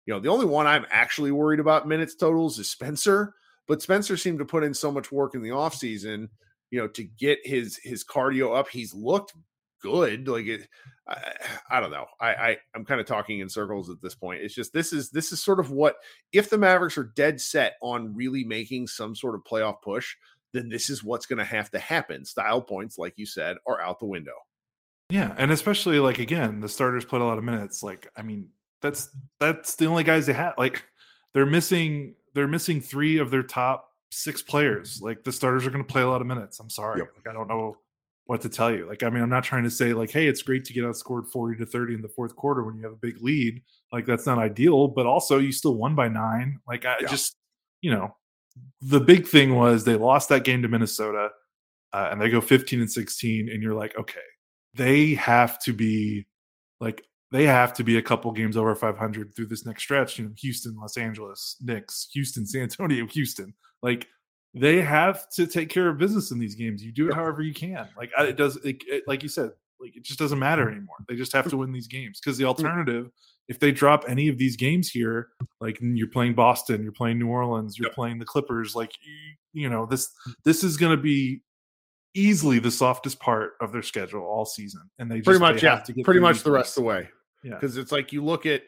you 0.06 0.12
know, 0.12 0.20
the 0.20 0.28
only 0.28 0.46
one 0.46 0.66
I'm 0.66 0.86
actually 0.90 1.30
worried 1.30 1.60
about 1.60 1.88
minutes 1.88 2.14
totals 2.14 2.58
is 2.58 2.68
Spencer 2.68 3.34
but 3.70 3.80
Spencer 3.80 4.16
seemed 4.16 4.40
to 4.40 4.44
put 4.44 4.64
in 4.64 4.74
so 4.74 4.90
much 4.90 5.12
work 5.12 5.36
in 5.36 5.42
the 5.42 5.50
offseason, 5.50 6.28
you 6.72 6.80
know, 6.80 6.88
to 6.88 7.04
get 7.04 7.38
his 7.44 7.78
his 7.84 8.02
cardio 8.02 8.58
up. 8.58 8.68
He's 8.68 8.92
looked 8.92 9.32
good. 9.80 10.26
Like 10.26 10.46
it, 10.46 10.66
I, 11.06 11.34
I 11.70 11.80
don't 11.80 11.92
know. 11.92 12.06
I, 12.20 12.34
I 12.34 12.56
I'm 12.74 12.84
kind 12.84 13.00
of 13.00 13.06
talking 13.06 13.38
in 13.38 13.48
circles 13.48 13.88
at 13.88 14.02
this 14.02 14.16
point. 14.16 14.42
It's 14.42 14.56
just 14.56 14.72
this 14.72 14.92
is 14.92 15.10
this 15.10 15.30
is 15.30 15.40
sort 15.40 15.60
of 15.60 15.70
what 15.70 15.94
if 16.32 16.50
the 16.50 16.58
Mavericks 16.58 16.98
are 16.98 17.12
dead 17.14 17.40
set 17.40 17.74
on 17.80 18.12
really 18.12 18.42
making 18.42 18.88
some 18.88 19.14
sort 19.14 19.36
of 19.36 19.44
playoff 19.44 19.82
push, 19.82 20.16
then 20.52 20.68
this 20.68 20.90
is 20.90 21.04
what's 21.04 21.26
going 21.26 21.38
to 21.38 21.44
have 21.44 21.70
to 21.70 21.78
happen. 21.78 22.24
Style 22.24 22.60
points, 22.60 22.98
like 22.98 23.14
you 23.18 23.24
said, 23.24 23.56
are 23.68 23.80
out 23.80 24.00
the 24.00 24.06
window. 24.06 24.34
Yeah, 25.10 25.34
and 25.36 25.50
especially 25.50 25.98
like 26.00 26.18
again, 26.18 26.60
the 26.60 26.68
starters 26.68 27.04
played 27.04 27.22
a 27.22 27.24
lot 27.24 27.38
of 27.38 27.44
minutes. 27.44 27.82
Like, 27.82 28.08
I 28.16 28.22
mean, 28.22 28.48
that's 28.80 29.10
that's 29.38 29.76
the 29.76 29.86
only 29.86 30.04
guys 30.04 30.26
they 30.26 30.32
had. 30.32 30.52
Like, 30.56 30.84
they're 31.34 31.46
missing 31.46 32.14
they're 32.34 32.48
missing 32.48 32.80
three 32.80 33.18
of 33.18 33.30
their 33.30 33.42
top 33.42 33.90
six 34.10 34.42
players. 34.42 35.00
Like 35.02 35.24
the 35.24 35.32
starters 35.32 35.66
are 35.66 35.70
going 35.70 35.84
to 35.84 35.90
play 35.90 36.02
a 36.02 36.08
lot 36.08 36.20
of 36.20 36.26
minutes. 36.26 36.60
I'm 36.60 36.70
sorry. 36.70 37.00
Yep. 37.00 37.08
Like 37.16 37.28
I 37.28 37.32
don't 37.32 37.48
know 37.48 37.76
what 38.26 38.42
to 38.42 38.48
tell 38.48 38.70
you. 38.72 38.86
Like 38.88 39.02
I 39.02 39.10
mean, 39.10 39.22
I'm 39.22 39.30
not 39.30 39.44
trying 39.44 39.64
to 39.64 39.70
say 39.70 39.92
like, 39.92 40.10
hey, 40.10 40.26
it's 40.26 40.42
great 40.42 40.64
to 40.66 40.72
get 40.72 40.84
outscored 40.84 41.28
40 41.28 41.58
to 41.58 41.66
30 41.66 41.94
in 41.94 42.02
the 42.02 42.08
fourth 42.08 42.36
quarter 42.36 42.62
when 42.64 42.76
you 42.76 42.84
have 42.84 42.92
a 42.92 42.96
big 42.96 43.20
lead. 43.20 43.62
Like 43.92 44.06
that's 44.06 44.26
not 44.26 44.38
ideal, 44.38 44.88
but 44.88 45.06
also 45.06 45.38
you 45.38 45.52
still 45.52 45.74
won 45.74 45.94
by 45.94 46.08
nine. 46.08 46.60
Like 46.68 46.84
I 46.84 46.96
yeah. 47.00 47.08
just, 47.08 47.36
you 47.80 47.90
know, 47.90 48.14
the 48.80 49.00
big 49.00 49.26
thing 49.26 49.54
was 49.54 49.84
they 49.84 49.96
lost 49.96 50.28
that 50.28 50.44
game 50.44 50.62
to 50.62 50.68
Minnesota, 50.68 51.30
uh, 51.92 52.08
and 52.10 52.20
they 52.20 52.28
go 52.28 52.40
15 52.40 52.80
and 52.80 52.90
16, 52.90 53.48
and 53.48 53.62
you're 53.62 53.74
like, 53.74 53.96
okay, 53.98 54.20
they 54.74 55.14
have 55.14 55.58
to 55.64 55.72
be 55.72 56.26
like 56.80 57.04
they 57.32 57.44
have 57.46 57.72
to 57.74 57.84
be 57.84 57.96
a 57.96 58.02
couple 58.02 58.30
games 58.32 58.56
over 58.56 58.74
500 58.74 59.34
through 59.34 59.46
this 59.46 59.64
next 59.64 59.82
stretch. 59.82 60.18
You 60.18 60.26
know, 60.26 60.32
Houston, 60.38 60.76
Los 60.76 60.96
Angeles, 60.96 61.56
Knicks, 61.60 62.08
Houston, 62.12 62.46
San 62.46 62.62
Antonio, 62.62 63.06
Houston. 63.06 63.54
Like 63.82 64.08
they 64.54 64.80
have 64.80 65.28
to 65.30 65.46
take 65.46 65.68
care 65.68 65.88
of 65.88 65.98
business 65.98 66.30
in 66.30 66.38
these 66.38 66.54
games. 66.54 66.82
You 66.82 66.92
do 66.92 67.08
it 67.08 67.14
however 67.14 67.42
you 67.42 67.54
can. 67.54 67.88
Like 67.96 68.10
it 68.18 68.36
does, 68.36 68.56
it, 68.56 68.82
it, 68.86 69.04
like 69.06 69.22
you 69.22 69.28
said, 69.28 69.50
like 69.80 69.96
it 69.96 70.02
just 70.02 70.18
doesn't 70.18 70.38
matter 70.38 70.64
mm-hmm. 70.64 70.76
anymore. 70.76 70.96
They 71.08 71.16
just 71.16 71.32
have 71.32 71.48
to 71.50 71.56
win 71.56 71.72
these 71.72 71.86
games 71.86 72.20
because 72.20 72.36
the 72.36 72.44
alternative, 72.44 73.10
if 73.48 73.58
they 73.58 73.72
drop 73.72 74.04
any 74.08 74.28
of 74.28 74.38
these 74.38 74.56
games 74.56 74.90
here, 74.90 75.28
like 75.60 75.78
you're 75.80 76.08
playing 76.08 76.34
Boston, 76.34 76.82
you're 76.82 76.92
playing 76.92 77.18
New 77.18 77.28
Orleans, 77.28 77.78
you're 77.78 77.88
yep. 77.88 77.94
playing 77.94 78.18
the 78.18 78.24
Clippers, 78.24 78.74
like 78.74 78.92
you 79.52 79.68
know 79.68 79.86
this 79.86 80.10
this 80.44 80.62
is 80.62 80.76
going 80.76 80.96
to 80.96 81.02
be 81.02 81.42
easily 82.14 82.58
the 82.58 82.70
softest 82.70 83.20
part 83.20 83.52
of 83.60 83.72
their 83.72 83.82
schedule 83.82 84.22
all 84.22 84.44
season, 84.44 84.90
and 84.98 85.10
they 85.10 85.16
just, 85.16 85.26
pretty 85.26 85.40
much 85.40 85.62
yeah, 85.62 85.82
pretty 86.04 86.20
much 86.20 86.42
the 86.42 86.50
rest 86.50 86.76
of 86.76 86.82
the 86.82 86.88
way. 86.88 87.08
Yeah. 87.42 87.54
Because 87.54 87.76
it's 87.76 87.92
like 87.92 88.12
you 88.12 88.24
look 88.24 88.46
at, 88.46 88.62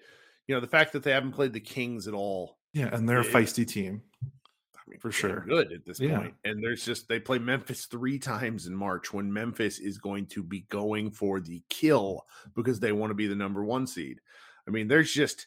you 0.47 0.55
know, 0.55 0.61
the 0.61 0.67
fact 0.67 0.93
that 0.93 1.03
they 1.03 1.13
haven't 1.13 1.33
played 1.33 1.53
the 1.53 1.61
Kings 1.61 2.09
at 2.09 2.15
all. 2.15 2.59
Yeah, 2.73 2.89
and 2.93 3.09
they're 3.09 3.21
a 3.21 3.27
eh, 3.27 3.31
feisty 3.31 3.67
team. 3.67 4.03
I 4.23 4.81
mean, 4.89 4.99
for 4.99 5.13
sure, 5.13 5.45
good 5.47 5.73
at 5.73 5.85
this 5.85 6.01
yeah. 6.01 6.19
point. 6.19 6.35
And 6.45 6.63
there's 6.63 6.85
just 6.85 7.09
they 7.09 7.21
play 7.21 7.39
Memphis 7.39 7.87
three 7.87 8.19
times 8.19 8.67
in 8.67 8.75
March 8.75 9.13
when 9.13 9.33
Memphis 9.33 9.79
is 9.79 9.99
going 9.99 10.27
to 10.27 10.43
be 10.43 10.61
going 10.71 11.11
for 11.11 11.41
the 11.41 11.63
kill 11.69 12.25
because 12.55 12.81
they 12.81 12.93
want 12.93 13.11
to 13.11 13.15
be 13.15 13.27
the 13.27 13.35
number 13.35 13.65
one 13.65 13.87
seed. 13.87 14.21
I 14.67 14.71
mean, 14.71 14.89
there's 14.89 15.13
just 15.13 15.47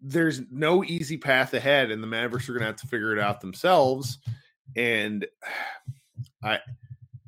there's 0.00 0.42
no 0.50 0.84
easy 0.84 1.16
path 1.16 1.54
ahead, 1.54 1.90
and 1.90 2.02
the 2.02 2.06
Mavericks 2.06 2.48
are 2.48 2.52
going 2.52 2.62
to 2.62 2.66
have 2.66 2.76
to 2.76 2.86
figure 2.86 3.12
it 3.12 3.20
out 3.20 3.40
themselves. 3.40 4.18
And 4.76 5.26
I, 6.42 6.58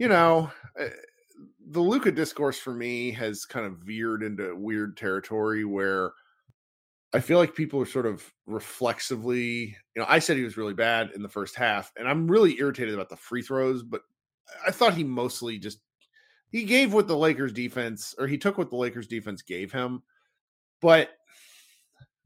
you 0.01 0.09
know, 0.09 0.51
eh, 0.79 0.89
the 1.69 1.81
Luka 1.81 2.11
discourse 2.11 2.59
for 2.59 2.73
me 2.75 3.13
has 3.13 3.45
kind 3.45 3.67
of 3.67 3.75
veered 3.81 4.23
into 4.23 4.57
weird 4.57 4.97
territory 4.97 5.65
where 5.67 6.13
I 7.13 7.21
feel 7.21 7.39
like 7.39 7.55
people 7.55 7.81
are 7.83 7.87
sort 7.87 8.07
of 8.07 8.25
reflexively, 8.47 9.77
you 9.95 10.03
know, 10.03 10.07
I 10.09 10.19
said 10.19 10.39
he 10.39 10.43
was 10.43 10.57
really 10.57 10.73
bad 10.73 11.11
in 11.15 11.23
the 11.23 11.29
first 11.29 11.55
half, 11.55 11.93
and 11.97 12.09
I'm 12.09 12.31
really 12.31 12.59
irritated 12.59 12.95
about 12.95 13.11
the 13.11 13.17
free 13.17 13.43
throws, 13.43 13.83
but 13.83 14.01
I 14.67 14.71
thought 14.71 14.95
he 14.95 15.05
mostly 15.05 15.59
just 15.59 15.81
he 16.49 16.65
gave 16.65 16.95
what 16.95 17.07
the 17.07 17.17
Lakers 17.17 17.53
defense 17.53 18.15
or 18.19 18.27
he 18.27 18.39
took 18.39 18.57
what 18.57 18.71
the 18.71 18.77
Lakers 18.77 19.07
defense 19.07 19.43
gave 19.43 19.71
him. 19.71 20.03
But 20.81 21.11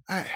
I 0.09 0.27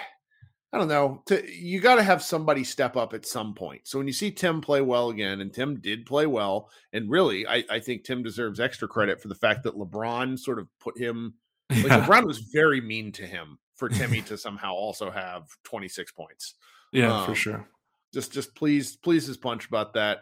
I 0.71 0.77
don't 0.77 0.87
know. 0.87 1.23
To, 1.27 1.51
you 1.51 1.79
got 1.79 1.95
to 1.95 2.03
have 2.03 2.21
somebody 2.21 2.63
step 2.63 2.95
up 2.95 3.13
at 3.13 3.25
some 3.25 3.55
point. 3.55 3.87
So 3.87 3.97
when 3.97 4.05
you 4.07 4.13
see 4.13 4.29
Tim 4.29 4.61
play 4.61 4.81
well 4.81 5.09
again, 5.09 5.41
and 5.41 5.51
Tim 5.51 5.79
did 5.79 6.05
play 6.05 6.27
well, 6.27 6.69
and 6.93 7.09
really, 7.09 7.47
I, 7.47 7.63
I 7.69 7.79
think 7.79 8.03
Tim 8.03 8.21
deserves 8.21 8.59
extra 8.59 8.87
credit 8.87 9.19
for 9.19 9.29
the 9.29 9.35
fact 9.35 9.63
that 9.63 9.75
LeBron 9.75 10.37
sort 10.37 10.59
of 10.59 10.67
put 10.79 10.97
him. 10.97 11.33
Like 11.71 11.85
yeah. 11.85 12.05
LeBron 12.05 12.25
was 12.25 12.39
very 12.39 12.81
mean 12.81 13.11
to 13.13 13.25
him 13.25 13.57
for 13.75 13.89
Timmy 13.89 14.21
to 14.23 14.37
somehow 14.37 14.73
also 14.73 15.09
have 15.09 15.43
26 15.63 16.11
points. 16.11 16.55
Yeah, 16.91 17.19
um, 17.19 17.25
for 17.25 17.35
sure. 17.35 17.67
Just, 18.13 18.31
just 18.31 18.53
please, 18.55 18.95
please, 18.95 19.25
his 19.25 19.37
punch 19.37 19.67
about 19.67 19.93
that. 19.93 20.19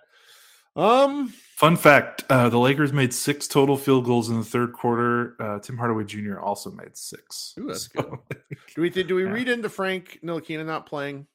Um, 0.78 1.30
fun 1.56 1.76
fact: 1.76 2.24
uh, 2.30 2.50
the 2.50 2.60
Lakers 2.60 2.94
made 2.94 3.14
six 3.14 3.48
total 3.48 3.76
field 3.76 4.06
goals 4.06 4.30
in 4.30 4.38
the 4.38 4.46
third 4.46 4.74
quarter. 4.74 5.36
Uh, 5.42 5.60
Tim 5.60 5.78
Hardaway 5.78 6.04
Jr. 6.04 6.40
also 6.40 6.72
made 6.72 6.96
six. 6.96 7.56
Ooh, 7.60 7.68
that's 7.68 7.90
so, 7.92 8.22
good. 8.30 8.42
do 8.76 8.82
we 8.82 8.90
do 8.92 9.16
we 9.16 9.24
yeah. 9.24 9.32
read 9.32 9.50
into 9.50 9.70
Frank 9.70 10.20
Ntilikina 10.24 10.66
not 10.66 10.86
playing? 10.86 11.26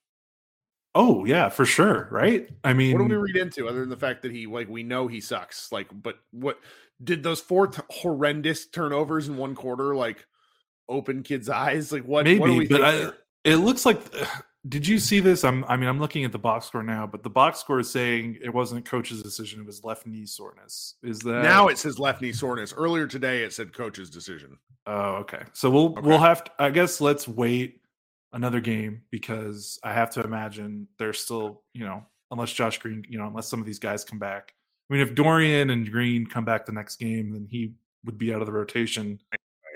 Oh 0.94 1.24
yeah, 1.24 1.48
for 1.48 1.64
sure. 1.64 2.08
Right. 2.10 2.48
I 2.62 2.72
mean, 2.72 2.92
what 2.92 3.08
do 3.08 3.14
we 3.14 3.16
read 3.16 3.36
into 3.36 3.68
other 3.68 3.80
than 3.80 3.88
the 3.88 3.96
fact 3.96 4.22
that 4.22 4.30
he 4.30 4.46
like 4.46 4.68
we 4.68 4.82
know 4.82 5.08
he 5.08 5.20
sucks? 5.20 5.72
Like, 5.72 5.88
but 5.92 6.16
what 6.30 6.60
did 7.02 7.22
those 7.22 7.40
four 7.40 7.66
t- 7.66 7.82
horrendous 7.90 8.66
turnovers 8.66 9.28
in 9.28 9.36
one 9.36 9.54
quarter 9.54 9.96
like 9.96 10.24
open 10.88 11.22
Kidd's 11.22 11.48
eyes? 11.48 11.90
Like 11.90 12.04
what? 12.04 12.24
Maybe, 12.24 12.38
what 12.38 12.68
but 12.68 12.84
I, 12.84 13.10
it 13.42 13.56
looks 13.56 13.84
like 13.86 14.00
did 14.68 14.86
you 14.86 14.98
see 14.98 15.18
this? 15.18 15.42
I'm, 15.42 15.64
I 15.66 15.76
mean, 15.76 15.88
I'm 15.88 15.98
looking 15.98 16.24
at 16.24 16.30
the 16.30 16.38
box 16.38 16.66
score 16.66 16.82
now, 16.82 17.06
but 17.06 17.22
the 17.22 17.30
box 17.30 17.58
score 17.58 17.80
is 17.80 17.90
saying 17.90 18.38
it 18.42 18.54
wasn't 18.54 18.84
coach's 18.84 19.22
decision; 19.22 19.60
it 19.60 19.66
was 19.66 19.82
left 19.82 20.06
knee 20.06 20.24
soreness. 20.24 20.94
Is 21.02 21.18
that 21.20 21.42
now 21.42 21.68
it 21.68 21.78
says 21.78 21.98
left 21.98 22.22
knee 22.22 22.32
soreness? 22.32 22.72
Earlier 22.72 23.06
today, 23.06 23.42
it 23.42 23.52
said 23.52 23.72
coach's 23.72 24.08
decision. 24.08 24.58
Oh, 24.86 25.14
okay. 25.16 25.42
So 25.52 25.68
we'll 25.68 25.98
okay. 25.98 26.00
we'll 26.02 26.18
have 26.18 26.44
to. 26.44 26.50
I 26.60 26.70
guess 26.70 27.00
let's 27.00 27.26
wait 27.26 27.80
another 28.32 28.60
game 28.60 29.02
because 29.10 29.80
I 29.82 29.92
have 29.92 30.10
to 30.10 30.22
imagine 30.22 30.86
they're 30.96 31.12
still, 31.12 31.62
you 31.72 31.84
know, 31.84 32.04
unless 32.30 32.52
Josh 32.52 32.78
Green, 32.78 33.04
you 33.08 33.18
know, 33.18 33.26
unless 33.26 33.48
some 33.48 33.60
of 33.60 33.66
these 33.66 33.80
guys 33.80 34.04
come 34.04 34.20
back. 34.20 34.54
I 34.88 34.94
mean, 34.94 35.02
if 35.02 35.14
Dorian 35.14 35.70
and 35.70 35.90
Green 35.90 36.26
come 36.26 36.44
back 36.44 36.66
the 36.66 36.72
next 36.72 36.96
game, 36.96 37.32
then 37.32 37.48
he 37.50 37.74
would 38.04 38.18
be 38.18 38.32
out 38.32 38.42
of 38.42 38.46
the 38.46 38.52
rotation 38.52 39.18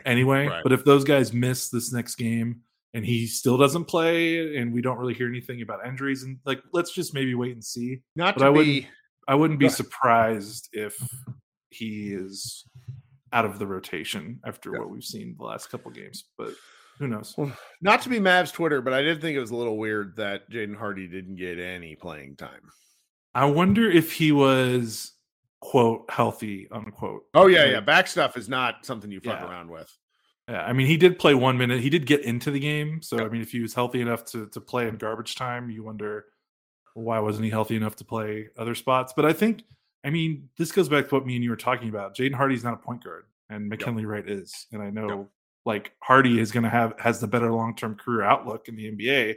anyway. 0.05 0.47
Right. 0.47 0.63
But 0.63 0.73
if 0.73 0.85
those 0.85 1.05
guys 1.05 1.33
miss 1.33 1.71
this 1.71 1.93
next 1.93 2.15
game 2.17 2.63
and 2.97 3.05
he 3.05 3.27
still 3.27 3.59
doesn't 3.59 3.85
play 3.85 4.57
and 4.57 4.73
we 4.73 4.81
don't 4.81 4.97
really 4.97 5.13
hear 5.13 5.29
anything 5.29 5.61
about 5.61 5.87
injuries 5.87 6.23
and 6.23 6.39
like 6.47 6.63
let's 6.73 6.93
just 6.93 7.13
maybe 7.13 7.35
wait 7.35 7.53
and 7.53 7.63
see. 7.63 8.01
Not 8.17 8.37
but 8.37 8.41
to 8.41 8.47
I 8.47 8.51
be, 8.51 8.57
wouldn't 8.57 8.87
I 9.29 9.35
wouldn't 9.35 9.61
be 9.61 9.69
surprised 9.69 10.71
if 10.73 10.97
he 11.69 12.15
is 12.15 12.65
out 13.35 13.45
of 13.45 13.59
the 13.59 13.67
rotation 13.67 14.41
after 14.47 14.73
yeah. 14.73 14.79
what 14.79 14.89
we've 14.89 15.05
seen 15.05 15.37
the 15.39 15.45
last 15.45 15.69
couple 15.69 15.91
games 15.91 16.25
but 16.39 16.55
who 16.99 17.07
knows? 17.07 17.35
Well, 17.37 17.53
not 17.83 18.01
to 18.01 18.09
be 18.09 18.19
Mavs 18.19 18.51
Twitter 18.51 18.81
but 18.81 18.95
I 18.95 19.03
did 19.03 19.21
think 19.21 19.37
it 19.37 19.41
was 19.41 19.51
a 19.51 19.57
little 19.57 19.77
weird 19.77 20.17
that 20.17 20.51
Jaden 20.51 20.75
Hardy 20.75 21.07
didn't 21.07 21.37
get 21.37 21.59
any 21.59 21.97
playing 21.97 22.37
time. 22.37 22.71
I 23.35 23.45
wonder 23.45 23.91
if 23.91 24.11
he 24.11 24.33
was 24.33 25.13
quote 25.61 26.11
healthy 26.11 26.67
unquote. 26.73 27.25
Oh 27.35 27.47
yeah 27.47 27.67
yeah 27.67 27.81
back 27.81 28.07
stuff 28.07 28.39
is 28.39 28.49
not 28.49 28.87
something 28.87 29.11
you 29.11 29.21
fuck 29.21 29.41
yeah. 29.41 29.51
around 29.51 29.71
with 29.71 29.95
yeah, 30.49 30.63
I 30.63 30.73
mean, 30.73 30.87
he 30.87 30.97
did 30.97 31.19
play 31.19 31.35
one 31.35 31.59
minute. 31.59 31.81
He 31.81 31.91
did 31.91 32.07
get 32.07 32.23
into 32.23 32.51
the 32.51 32.61
game, 32.61 33.03
so 33.03 33.19
I 33.19 33.29
mean, 33.29 33.43
if 33.43 33.51
he 33.51 33.61
was 33.61 33.75
healthy 33.75 34.01
enough 34.01 34.25
to 34.27 34.47
to 34.47 34.61
play 34.61 34.87
in 34.87 34.97
garbage 34.97 35.35
time, 35.35 35.71
you 35.71 35.83
wonder 35.83 36.27
why 36.95 37.19
wasn't 37.19 37.45
he 37.45 37.51
healthy 37.51 37.77
enough 37.77 37.97
to 37.97 38.05
play 38.05 38.49
other 38.57 38.75
spots. 38.75 39.13
But 39.15 39.27
I 39.27 39.33
think, 39.33 39.65
I 40.05 40.11
mean, 40.11 40.49
this 40.57 40.73
goes 40.73 40.89
back 40.89 41.09
to 41.09 41.15
what 41.15 41.27
me 41.27 41.35
and 41.35 41.45
you 41.45 41.51
were 41.51 41.57
talking 41.57 41.89
about. 41.89 42.17
Jaden 42.17 42.35
Hardy's 42.35 42.65
not 42.65 42.75
a 42.75 42.79
point 42.79 43.03
guard, 43.03 43.25
and 43.51 43.69
McKinley 43.69 44.03
yep. 44.03 44.11
Wright 44.11 44.31
is, 44.31 44.67
and 44.73 44.81
I 44.81 44.91
know 44.91 45.09
yep. 45.09 45.27
like 45.65 45.93
Hardy 46.01 46.39
is 46.39 46.53
going 46.53 46.65
to 46.65 46.71
have 46.71 46.95
has 47.01 47.21
the 47.21 47.27
better 47.27 47.53
long 47.53 47.75
term 47.75 47.97
career 47.97 48.23
outlook 48.23 48.69
in 48.69 48.77
the 48.77 48.93
NBA, 48.93 49.37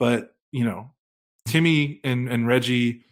but 0.00 0.34
you 0.50 0.64
know, 0.64 0.90
Timmy 1.46 2.00
and 2.02 2.28
and 2.28 2.48
Reggie 2.48 3.04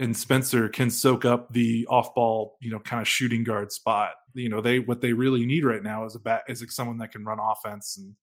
and 0.00 0.16
Spencer 0.16 0.68
can 0.68 0.90
soak 0.90 1.24
up 1.24 1.52
the 1.52 1.86
off 1.88 2.14
ball, 2.14 2.56
you 2.60 2.70
know, 2.70 2.80
kind 2.80 3.00
of 3.00 3.08
shooting 3.08 3.44
guard 3.44 3.70
spot. 3.70 4.12
You 4.34 4.48
know, 4.48 4.60
they 4.60 4.80
what 4.80 5.00
they 5.00 5.12
really 5.12 5.46
need 5.46 5.64
right 5.64 5.82
now 5.82 6.04
is 6.04 6.14
a 6.14 6.20
bat 6.20 6.42
is 6.48 6.60
like 6.60 6.72
someone 6.72 6.98
that 6.98 7.12
can 7.12 7.24
run 7.24 7.38
offense 7.40 7.96
and 7.96 8.14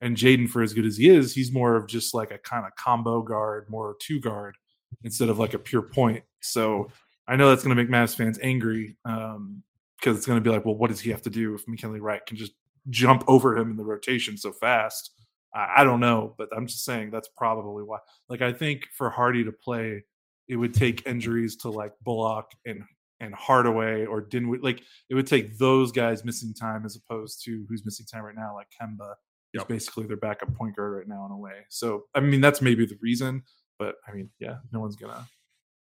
and 0.00 0.16
Jaden 0.16 0.48
for 0.48 0.62
as 0.62 0.72
good 0.72 0.84
as 0.84 0.96
he 0.96 1.08
is, 1.08 1.34
he's 1.34 1.52
more 1.52 1.76
of 1.76 1.86
just 1.86 2.14
like 2.14 2.30
a 2.30 2.38
kind 2.38 2.66
of 2.66 2.74
combo 2.76 3.22
guard, 3.22 3.68
more 3.68 3.96
two 4.00 4.20
guard 4.20 4.56
instead 5.04 5.28
of 5.28 5.38
like 5.38 5.54
a 5.54 5.58
pure 5.58 5.82
point. 5.82 6.22
So 6.40 6.88
I 7.26 7.36
know 7.36 7.48
that's 7.48 7.64
going 7.64 7.74
to 7.74 7.82
make 7.82 7.90
Mavs 7.90 8.14
fans 8.14 8.38
angry 8.42 8.96
um, 9.04 9.62
because 9.98 10.16
it's 10.16 10.26
going 10.26 10.38
to 10.38 10.44
be 10.44 10.54
like, 10.54 10.64
well, 10.64 10.74
what 10.74 10.90
does 10.90 11.00
he 11.00 11.10
have 11.10 11.22
to 11.22 11.30
do 11.30 11.54
if 11.54 11.66
McKinley 11.66 12.00
Wright 12.00 12.24
can 12.26 12.36
just 12.36 12.52
jump 12.90 13.24
over 13.26 13.56
him 13.56 13.70
in 13.70 13.76
the 13.76 13.84
rotation 13.84 14.36
so 14.36 14.52
fast? 14.52 15.12
I, 15.54 15.76
I 15.78 15.84
don't 15.84 16.00
know, 16.00 16.34
but 16.36 16.48
I'm 16.54 16.66
just 16.66 16.84
saying 16.84 17.10
that's 17.10 17.28
probably 17.28 17.82
why. 17.82 17.98
Like 18.28 18.42
I 18.42 18.52
think 18.52 18.86
for 18.92 19.10
Hardy 19.10 19.44
to 19.44 19.52
play 19.52 20.04
it 20.48 20.56
would 20.56 20.74
take 20.74 21.06
injuries 21.06 21.56
to 21.56 21.70
like 21.70 21.92
Bullock 22.02 22.46
and 22.64 22.82
and 23.20 23.34
Hardaway 23.34 24.04
or 24.04 24.20
Dinwiddie. 24.20 24.62
Like 24.62 24.82
it 25.08 25.14
would 25.14 25.26
take 25.26 25.58
those 25.58 25.92
guys 25.92 26.24
missing 26.24 26.54
time 26.54 26.84
as 26.84 26.96
opposed 26.96 27.42
to 27.44 27.64
who's 27.68 27.84
missing 27.84 28.06
time 28.06 28.24
right 28.24 28.34
now, 28.36 28.54
like 28.54 28.68
Kemba, 28.70 29.14
who's 29.52 29.60
yep. 29.60 29.68
basically 29.68 30.06
their 30.06 30.16
backup 30.16 30.54
point 30.54 30.76
guard 30.76 30.96
right 30.96 31.08
now 31.08 31.24
in 31.26 31.32
a 31.32 31.38
way. 31.38 31.64
So 31.68 32.04
I 32.14 32.20
mean 32.20 32.40
that's 32.40 32.62
maybe 32.62 32.86
the 32.86 32.98
reason, 33.00 33.42
but 33.78 33.96
I 34.06 34.12
mean 34.12 34.30
yeah, 34.38 34.56
no 34.72 34.80
one's 34.80 34.96
gonna. 34.96 35.26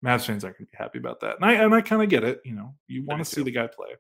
Mavs 0.04 0.24
fans 0.24 0.44
aren't 0.44 0.56
gonna 0.56 0.68
be 0.72 0.78
happy 0.78 0.98
about 0.98 1.20
that, 1.20 1.36
and 1.36 1.44
I 1.44 1.52
and 1.54 1.74
I 1.74 1.82
kind 1.82 2.02
of 2.02 2.08
get 2.08 2.24
it. 2.24 2.40
You 2.44 2.54
know, 2.54 2.74
you 2.86 3.04
want 3.04 3.20
to 3.20 3.24
see 3.24 3.42
the 3.42 3.50
guy 3.50 3.66
play. 3.66 3.96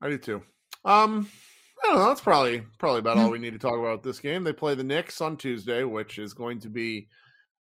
I 0.00 0.08
do 0.08 0.16
too. 0.16 0.42
Um, 0.84 1.28
I 1.82 1.88
don't 1.88 1.96
know. 1.96 2.06
That's 2.06 2.20
probably 2.20 2.62
probably 2.78 3.00
about 3.00 3.18
all 3.18 3.30
we 3.30 3.38
need 3.38 3.52
to 3.52 3.58
talk 3.58 3.78
about 3.78 4.02
this 4.02 4.20
game. 4.20 4.44
They 4.44 4.52
play 4.52 4.74
the 4.74 4.84
Knicks 4.84 5.20
on 5.20 5.36
Tuesday, 5.36 5.82
which 5.84 6.18
is 6.18 6.34
going 6.34 6.60
to 6.60 6.68
be 6.68 7.08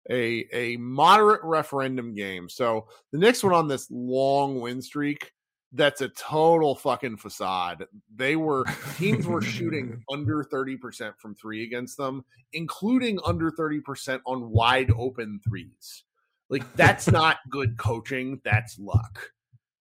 a 0.10 0.48
a 0.52 0.78
moderate 0.78 1.42
referendum 1.44 2.14
game. 2.14 2.50
So 2.50 2.88
the 3.12 3.20
Knicks 3.20 3.44
went 3.44 3.56
on 3.56 3.68
this 3.68 3.90
long 3.92 4.60
win 4.60 4.82
streak. 4.82 5.32
That's 5.72 6.02
a 6.02 6.10
total 6.10 6.76
fucking 6.76 7.18
facade. 7.18 7.86
They 8.16 8.36
were 8.36 8.66
teams 8.98 9.28
were 9.28 9.42
shooting 9.42 10.04
under 10.12 10.44
30% 10.44 11.14
from 11.20 11.36
three 11.36 11.64
against 11.64 11.96
them, 11.96 12.26
including 12.54 13.20
under 13.24 13.52
30% 13.52 14.20
on 14.26 14.50
wide 14.50 14.92
open 14.98 15.40
threes. 15.48 16.06
Like 16.50 16.64
that's 16.76 17.08
not 17.12 17.38
good 17.50 17.78
coaching, 17.78 18.42
that's 18.44 18.80
luck. 18.80 19.32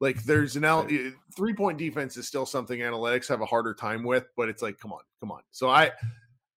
Like 0.00 0.22
there's 0.24 0.56
an 0.56 0.64
L 0.64 0.86
eh, 0.90 1.10
three 1.34 1.54
point 1.54 1.78
defense 1.78 2.16
is 2.18 2.28
still 2.28 2.46
something 2.46 2.80
analytics 2.80 3.26
have 3.28 3.40
a 3.40 3.46
harder 3.46 3.74
time 3.74 4.04
with, 4.04 4.26
but 4.36 4.48
it's 4.50 4.62
like, 4.62 4.78
come 4.78 4.92
on, 4.92 5.00
come 5.20 5.32
on. 5.32 5.40
So 5.50 5.70
I 5.70 5.90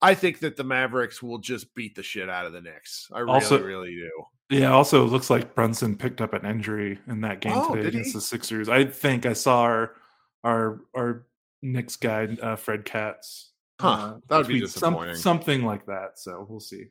I 0.01 0.15
think 0.15 0.39
that 0.39 0.57
the 0.57 0.63
Mavericks 0.63 1.21
will 1.21 1.37
just 1.37 1.73
beat 1.75 1.95
the 1.95 2.03
shit 2.03 2.29
out 2.29 2.45
of 2.45 2.53
the 2.53 2.61
Knicks. 2.61 3.07
I 3.13 3.19
really, 3.19 3.33
also, 3.33 3.61
really 3.61 3.95
do. 3.95 4.57
Yeah. 4.57 4.71
Also, 4.71 5.05
looks 5.05 5.29
like 5.29 5.53
Brunson 5.53 5.95
picked 5.95 6.21
up 6.21 6.33
an 6.33 6.45
injury 6.45 6.99
in 7.07 7.21
that 7.21 7.41
game 7.41 7.53
oh, 7.55 7.75
today 7.75 7.87
against 7.87 8.09
he? 8.09 8.13
the 8.13 8.21
Sixers. 8.21 8.69
I 8.69 8.85
think 8.85 9.25
I 9.25 9.33
saw 9.33 9.61
our 9.61 9.95
our 10.43 10.81
our 10.95 11.27
Knicks 11.61 11.95
guy, 11.95 12.27
uh, 12.41 12.55
Fred 12.55 12.85
Katz. 12.85 13.51
Huh. 13.79 13.89
Uh, 13.89 14.17
that 14.27 14.37
would 14.37 14.47
be 14.47 14.59
disappointing. 14.59 15.15
Some, 15.15 15.21
something 15.21 15.65
like 15.65 15.85
that. 15.85 16.19
So 16.19 16.45
we'll 16.49 16.59
see. 16.59 16.85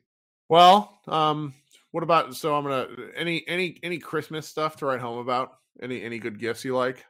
Well, 0.49 0.99
um, 1.07 1.53
what 1.91 2.03
about? 2.03 2.35
So 2.35 2.55
I'm 2.55 2.63
gonna 2.63 2.87
any 3.15 3.43
any 3.47 3.77
any 3.83 3.97
Christmas 3.97 4.47
stuff 4.47 4.77
to 4.77 4.85
write 4.85 5.01
home 5.01 5.19
about. 5.19 5.57
Any 5.81 6.03
any 6.03 6.19
good 6.19 6.39
gifts 6.39 6.65
you 6.65 6.75
like? 6.75 7.05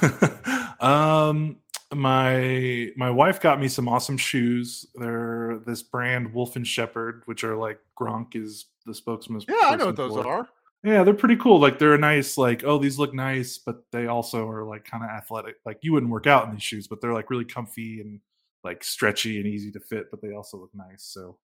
um, 0.80 1.56
my 1.94 2.90
my 2.96 3.10
wife 3.10 3.40
got 3.40 3.60
me 3.60 3.68
some 3.68 3.88
awesome 3.88 4.16
shoes. 4.16 4.86
They're 4.94 5.60
this 5.66 5.82
brand 5.82 6.32
Wolf 6.32 6.56
and 6.56 6.66
Shepherd, 6.66 7.22
which 7.26 7.44
are 7.44 7.56
like 7.56 7.78
Gronk 8.00 8.34
is 8.34 8.66
the 8.86 8.94
spokesman. 8.94 9.42
Yeah, 9.48 9.56
I 9.64 9.76
know 9.76 9.86
what 9.86 9.96
those 9.96 10.12
for. 10.12 10.26
are. 10.26 10.48
Yeah, 10.84 11.04
they're 11.04 11.14
pretty 11.14 11.36
cool. 11.36 11.60
Like 11.60 11.78
they're 11.78 11.94
a 11.94 11.98
nice. 11.98 12.36
Like 12.36 12.64
oh, 12.64 12.78
these 12.78 12.98
look 12.98 13.14
nice, 13.14 13.58
but 13.58 13.84
they 13.92 14.06
also 14.06 14.48
are 14.48 14.64
like 14.64 14.84
kind 14.84 15.04
of 15.04 15.10
athletic. 15.10 15.56
Like 15.64 15.78
you 15.82 15.92
wouldn't 15.92 16.10
work 16.12 16.26
out 16.26 16.46
in 16.46 16.52
these 16.52 16.62
shoes, 16.62 16.88
but 16.88 17.00
they're 17.00 17.14
like 17.14 17.30
really 17.30 17.44
comfy 17.44 18.00
and 18.00 18.20
like 18.64 18.82
stretchy 18.82 19.38
and 19.38 19.46
easy 19.46 19.70
to 19.72 19.80
fit. 19.80 20.10
But 20.10 20.20
they 20.22 20.32
also 20.32 20.58
look 20.58 20.70
nice. 20.74 21.04
So 21.04 21.38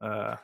uh 0.00 0.36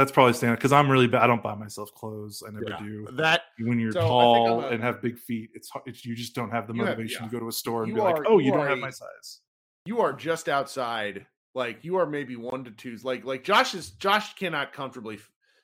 That's 0.00 0.10
probably 0.12 0.32
standard 0.32 0.56
because 0.56 0.72
I'm 0.72 0.90
really 0.90 1.06
bad. 1.06 1.20
I 1.20 1.26
don't 1.26 1.42
buy 1.42 1.54
myself 1.54 1.92
clothes. 1.94 2.42
I 2.46 2.50
never 2.52 2.70
Yeah. 2.70 2.78
do. 2.78 3.06
That 3.18 3.42
When 3.58 3.78
you're 3.78 3.92
So, 3.92 4.00
tall 4.00 4.62
a- 4.64 4.68
and 4.70 4.82
have 4.82 5.02
big 5.02 5.18
feet, 5.18 5.50
it's, 5.52 5.68
hard- 5.68 5.84
it's 5.86 6.06
you 6.06 6.14
just 6.16 6.34
don't 6.34 6.50
have 6.50 6.66
the 6.66 6.72
You 6.72 6.80
have- 6.86 6.96
motivation 6.96 7.24
yeah. 7.24 7.28
to 7.28 7.32
go 7.34 7.40
to 7.40 7.48
a 7.48 7.52
store 7.52 7.82
and 7.82 7.90
You 7.90 7.96
be 7.96 8.00
like, 8.00 8.22
"Oh, 8.26 8.38
you 8.38 8.46
you, 8.46 8.52
don't 8.52 8.66
have 8.66 8.78
a- 8.78 8.80
my 8.80 8.88
size." 8.88 9.40
you 9.84 10.00
are 10.00 10.14
just 10.14 10.48
outside. 10.48 11.26
Like 11.54 11.84
you 11.84 11.96
are 11.96 12.06
maybe 12.06 12.34
one 12.34 12.64
to 12.64 12.70
twos. 12.70 13.04
Like 13.04 13.26
like 13.26 13.44
Josh 13.44 13.74
is 13.74 13.90
Josh 13.90 14.34
cannot 14.36 14.72
comfortably. 14.72 15.18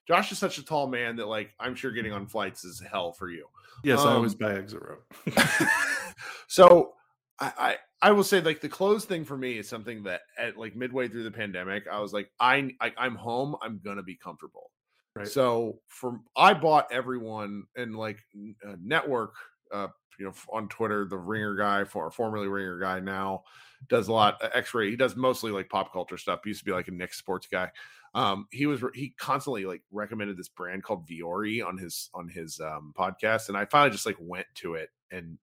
Josh 0.06 0.30
is 0.32 0.38
such 0.38 0.58
a 0.58 0.62
tall 0.64 0.86
man 0.86 1.16
that 1.16 1.28
like 1.28 1.54
I'm 1.58 1.74
sure 1.74 1.90
getting 1.92 2.12
on 2.12 2.26
flights 2.26 2.62
is 2.62 2.78
hell 2.80 3.12
for 3.12 3.30
you. 3.30 3.46
Yes, 3.84 4.00
I 4.00 4.12
always 4.12 4.32
Um, 4.34 4.38
buy 4.40 4.52
exit 4.54 4.82
row. 4.82 4.98
so 6.48 6.92
I, 7.40 7.76
I 8.02 8.12
will 8.12 8.24
say 8.24 8.40
like 8.40 8.60
the 8.60 8.68
clothes 8.68 9.04
thing 9.04 9.24
for 9.24 9.36
me 9.36 9.58
is 9.58 9.68
something 9.68 10.02
that 10.04 10.22
at 10.38 10.56
like 10.56 10.76
midway 10.76 11.08
through 11.08 11.24
the 11.24 11.30
pandemic 11.30 11.84
I 11.90 12.00
was 12.00 12.12
like 12.12 12.30
I, 12.38 12.70
I 12.80 12.92
I'm 12.98 13.14
home 13.14 13.56
I'm 13.62 13.80
gonna 13.82 14.02
be 14.02 14.16
comfortable. 14.16 14.70
Right. 15.14 15.26
So 15.26 15.80
from 15.86 16.24
I 16.36 16.52
bought 16.52 16.92
everyone 16.92 17.64
and 17.76 17.96
like 17.96 18.18
uh, 18.66 18.76
network 18.82 19.34
uh 19.72 19.88
you 20.18 20.26
know 20.26 20.34
on 20.52 20.68
Twitter 20.68 21.06
the 21.06 21.16
ringer 21.16 21.56
guy 21.56 21.84
for 21.84 22.10
formerly 22.10 22.48
ringer 22.48 22.78
guy 22.78 23.00
now 23.00 23.44
does 23.88 24.08
a 24.08 24.12
lot 24.12 24.42
uh, 24.42 24.48
x-ray 24.54 24.90
he 24.90 24.96
does 24.96 25.16
mostly 25.16 25.50
like 25.50 25.68
pop 25.68 25.92
culture 25.92 26.16
stuff 26.16 26.40
he 26.44 26.50
used 26.50 26.60
to 26.60 26.64
be 26.64 26.72
like 26.72 26.88
a 26.88 26.90
Nick 26.90 27.12
sports 27.12 27.46
guy 27.50 27.70
um 28.14 28.46
he 28.50 28.66
was 28.66 28.82
he 28.94 29.14
constantly 29.18 29.64
like 29.64 29.82
recommended 29.90 30.36
this 30.36 30.48
brand 30.48 30.82
called 30.82 31.06
Vuori 31.06 31.66
on 31.66 31.76
his 31.76 32.10
on 32.14 32.28
his 32.28 32.60
um 32.60 32.94
podcast 32.96 33.48
and 33.48 33.56
I 33.56 33.64
finally 33.64 33.90
just 33.90 34.06
like 34.06 34.16
went 34.18 34.46
to 34.56 34.74
it 34.74 34.90
and 35.10 35.38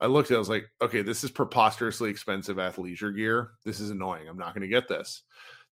I 0.00 0.06
looked 0.06 0.30
at 0.30 0.34
it, 0.34 0.36
I 0.36 0.40
was 0.40 0.48
like, 0.48 0.66
okay, 0.82 1.02
this 1.02 1.24
is 1.24 1.30
preposterously 1.30 2.10
expensive 2.10 2.58
athleisure 2.58 3.14
gear. 3.16 3.52
This 3.64 3.80
is 3.80 3.90
annoying. 3.90 4.28
I'm 4.28 4.36
not 4.36 4.54
going 4.54 4.62
to 4.62 4.68
get 4.68 4.88
this. 4.88 5.22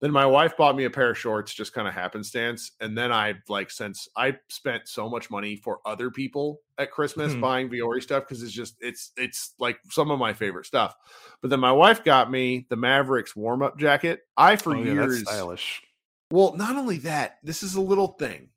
Then 0.02 0.12
my 0.12 0.26
wife 0.26 0.58
bought 0.58 0.76
me 0.76 0.84
a 0.84 0.90
pair 0.90 1.12
of 1.12 1.18
shorts, 1.18 1.54
just 1.54 1.72
kind 1.74 1.88
of 1.88 1.94
happenstance. 1.94 2.72
And 2.82 2.98
then 2.98 3.12
I 3.12 3.36
like 3.48 3.72
since 3.72 4.08
I 4.18 4.38
spent 4.50 4.88
so 4.90 5.10
much 5.10 5.30
money 5.30 5.56
for 5.56 5.80
other 5.86 6.10
people 6.12 6.60
at 6.78 6.92
Christmas 6.92 7.34
Mhm. 7.34 7.40
buying 7.42 7.70
Vuori 7.70 8.02
stuff 8.04 8.24
because 8.24 8.44
it's 8.44 8.52
just 8.52 8.76
it's 8.82 9.12
it's 9.16 9.54
like 9.60 9.78
some 9.90 10.12
of 10.12 10.20
my 10.20 10.34
favorite 10.34 10.66
stuff. 10.66 10.94
But 11.42 11.50
then 11.52 11.62
my 11.62 11.72
wife 11.72 12.04
got 12.04 12.30
me 12.30 12.66
the 12.70 12.76
Mavericks 12.76 13.34
warm 13.36 13.62
up 13.62 13.78
jacket. 13.78 14.22
I 14.36 14.58
for 14.58 14.76
oh, 14.76 14.82
yeah, 14.84 14.94
years 14.94 15.22
stylish. 15.22 15.82
well, 16.32 16.54
not 16.58 16.76
only 16.76 16.98
that, 17.00 17.38
this 17.44 17.64
is 17.64 17.76
a 17.76 17.82
little 17.82 18.10
thing. 18.20 18.50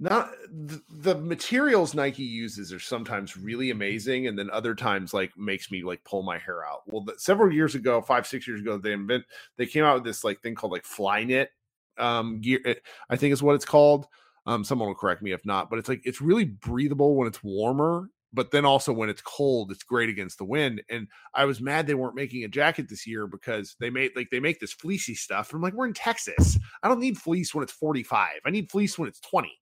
Not 0.00 0.30
the, 0.48 0.80
the 0.88 1.14
materials 1.16 1.92
Nike 1.92 2.22
uses 2.22 2.72
are 2.72 2.78
sometimes 2.78 3.36
really 3.36 3.70
amazing, 3.70 4.28
and 4.28 4.38
then 4.38 4.48
other 4.50 4.76
times 4.76 5.12
like 5.12 5.36
makes 5.36 5.72
me 5.72 5.82
like 5.82 6.04
pull 6.04 6.22
my 6.22 6.38
hair 6.38 6.64
out. 6.64 6.82
Well, 6.86 7.02
the, 7.02 7.14
several 7.18 7.52
years 7.52 7.74
ago, 7.74 8.00
five 8.00 8.24
six 8.24 8.46
years 8.46 8.60
ago, 8.60 8.78
they 8.78 8.92
invent 8.92 9.24
they 9.56 9.66
came 9.66 9.82
out 9.84 9.96
with 9.96 10.04
this 10.04 10.22
like 10.22 10.40
thing 10.40 10.54
called 10.54 10.70
like 10.72 10.84
fly 10.84 11.24
knit 11.24 11.50
um 11.98 12.40
gear. 12.40 12.60
it- 12.64 12.82
I 13.10 13.16
think 13.16 13.32
is 13.32 13.42
what 13.42 13.56
it's 13.56 13.64
called. 13.64 14.06
Um, 14.46 14.62
someone 14.64 14.86
will 14.88 14.94
correct 14.94 15.20
me 15.20 15.32
if 15.32 15.44
not, 15.44 15.68
but 15.68 15.80
it's 15.80 15.88
like 15.88 16.02
it's 16.04 16.20
really 16.20 16.44
breathable 16.44 17.16
when 17.16 17.26
it's 17.26 17.42
warmer, 17.42 18.08
but 18.32 18.50
then 18.52 18.64
also 18.64 18.92
when 18.92 19.08
it's 19.10 19.20
cold, 19.22 19.72
it's 19.72 19.82
great 19.82 20.08
against 20.08 20.38
the 20.38 20.44
wind. 20.44 20.80
And 20.88 21.08
I 21.34 21.44
was 21.44 21.60
mad 21.60 21.86
they 21.88 21.94
weren't 21.94 22.14
making 22.14 22.44
a 22.44 22.48
jacket 22.48 22.88
this 22.88 23.04
year 23.06 23.26
because 23.26 23.74
they 23.80 23.90
made 23.90 24.12
like 24.14 24.28
they 24.30 24.40
make 24.40 24.60
this 24.60 24.72
fleecy 24.72 25.14
stuff. 25.16 25.50
And 25.50 25.56
I'm 25.58 25.62
like, 25.62 25.74
we're 25.74 25.86
in 25.88 25.92
Texas. 25.94 26.56
I 26.84 26.88
don't 26.88 27.00
need 27.00 27.18
fleece 27.18 27.52
when 27.52 27.64
it's 27.64 27.72
45. 27.72 28.28
I 28.46 28.50
need 28.50 28.70
fleece 28.70 28.96
when 28.96 29.08
it's 29.08 29.20
20. 29.20 29.58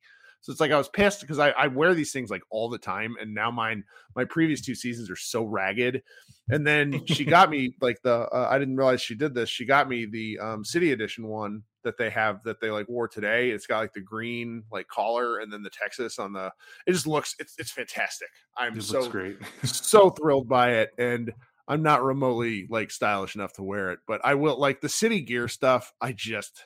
So 0.46 0.52
it's 0.52 0.60
like 0.60 0.70
I 0.70 0.78
was 0.78 0.88
pissed 0.88 1.22
because 1.22 1.40
I, 1.40 1.50
I 1.50 1.66
wear 1.66 1.92
these 1.92 2.12
things 2.12 2.30
like 2.30 2.44
all 2.50 2.68
the 2.68 2.78
time, 2.78 3.16
and 3.20 3.34
now 3.34 3.50
mine 3.50 3.82
my 4.14 4.24
previous 4.24 4.60
two 4.60 4.76
seasons 4.76 5.10
are 5.10 5.16
so 5.16 5.42
ragged. 5.42 6.04
And 6.50 6.64
then 6.64 7.04
she 7.06 7.24
got 7.24 7.50
me 7.50 7.74
like 7.80 8.00
the 8.02 8.28
uh, 8.28 8.46
I 8.48 8.56
didn't 8.60 8.76
realize 8.76 9.02
she 9.02 9.16
did 9.16 9.34
this. 9.34 9.48
She 9.48 9.64
got 9.64 9.88
me 9.88 10.06
the 10.06 10.38
um, 10.38 10.64
City 10.64 10.92
Edition 10.92 11.26
one 11.26 11.64
that 11.82 11.98
they 11.98 12.10
have 12.10 12.44
that 12.44 12.60
they 12.60 12.70
like 12.70 12.88
wore 12.88 13.08
today. 13.08 13.50
It's 13.50 13.66
got 13.66 13.80
like 13.80 13.92
the 13.92 14.00
green 14.00 14.62
like 14.70 14.86
collar 14.86 15.40
and 15.40 15.52
then 15.52 15.64
the 15.64 15.70
Texas 15.70 16.20
on 16.20 16.32
the. 16.32 16.52
It 16.86 16.92
just 16.92 17.08
looks 17.08 17.34
it's 17.40 17.56
it's 17.58 17.72
fantastic. 17.72 18.28
I'm 18.56 18.78
It 18.78 18.84
so 18.84 19.10
great. 19.10 19.38
so 19.64 20.10
thrilled 20.10 20.48
by 20.48 20.74
it 20.74 20.90
and 20.96 21.32
i'm 21.68 21.82
not 21.82 22.04
remotely 22.04 22.68
like 22.70 22.90
stylish 22.90 23.34
enough 23.34 23.52
to 23.52 23.62
wear 23.62 23.90
it 23.90 23.98
but 24.06 24.20
i 24.24 24.34
will 24.34 24.58
like 24.58 24.80
the 24.80 24.88
city 24.88 25.20
gear 25.20 25.48
stuff 25.48 25.92
i 26.00 26.12
just 26.12 26.64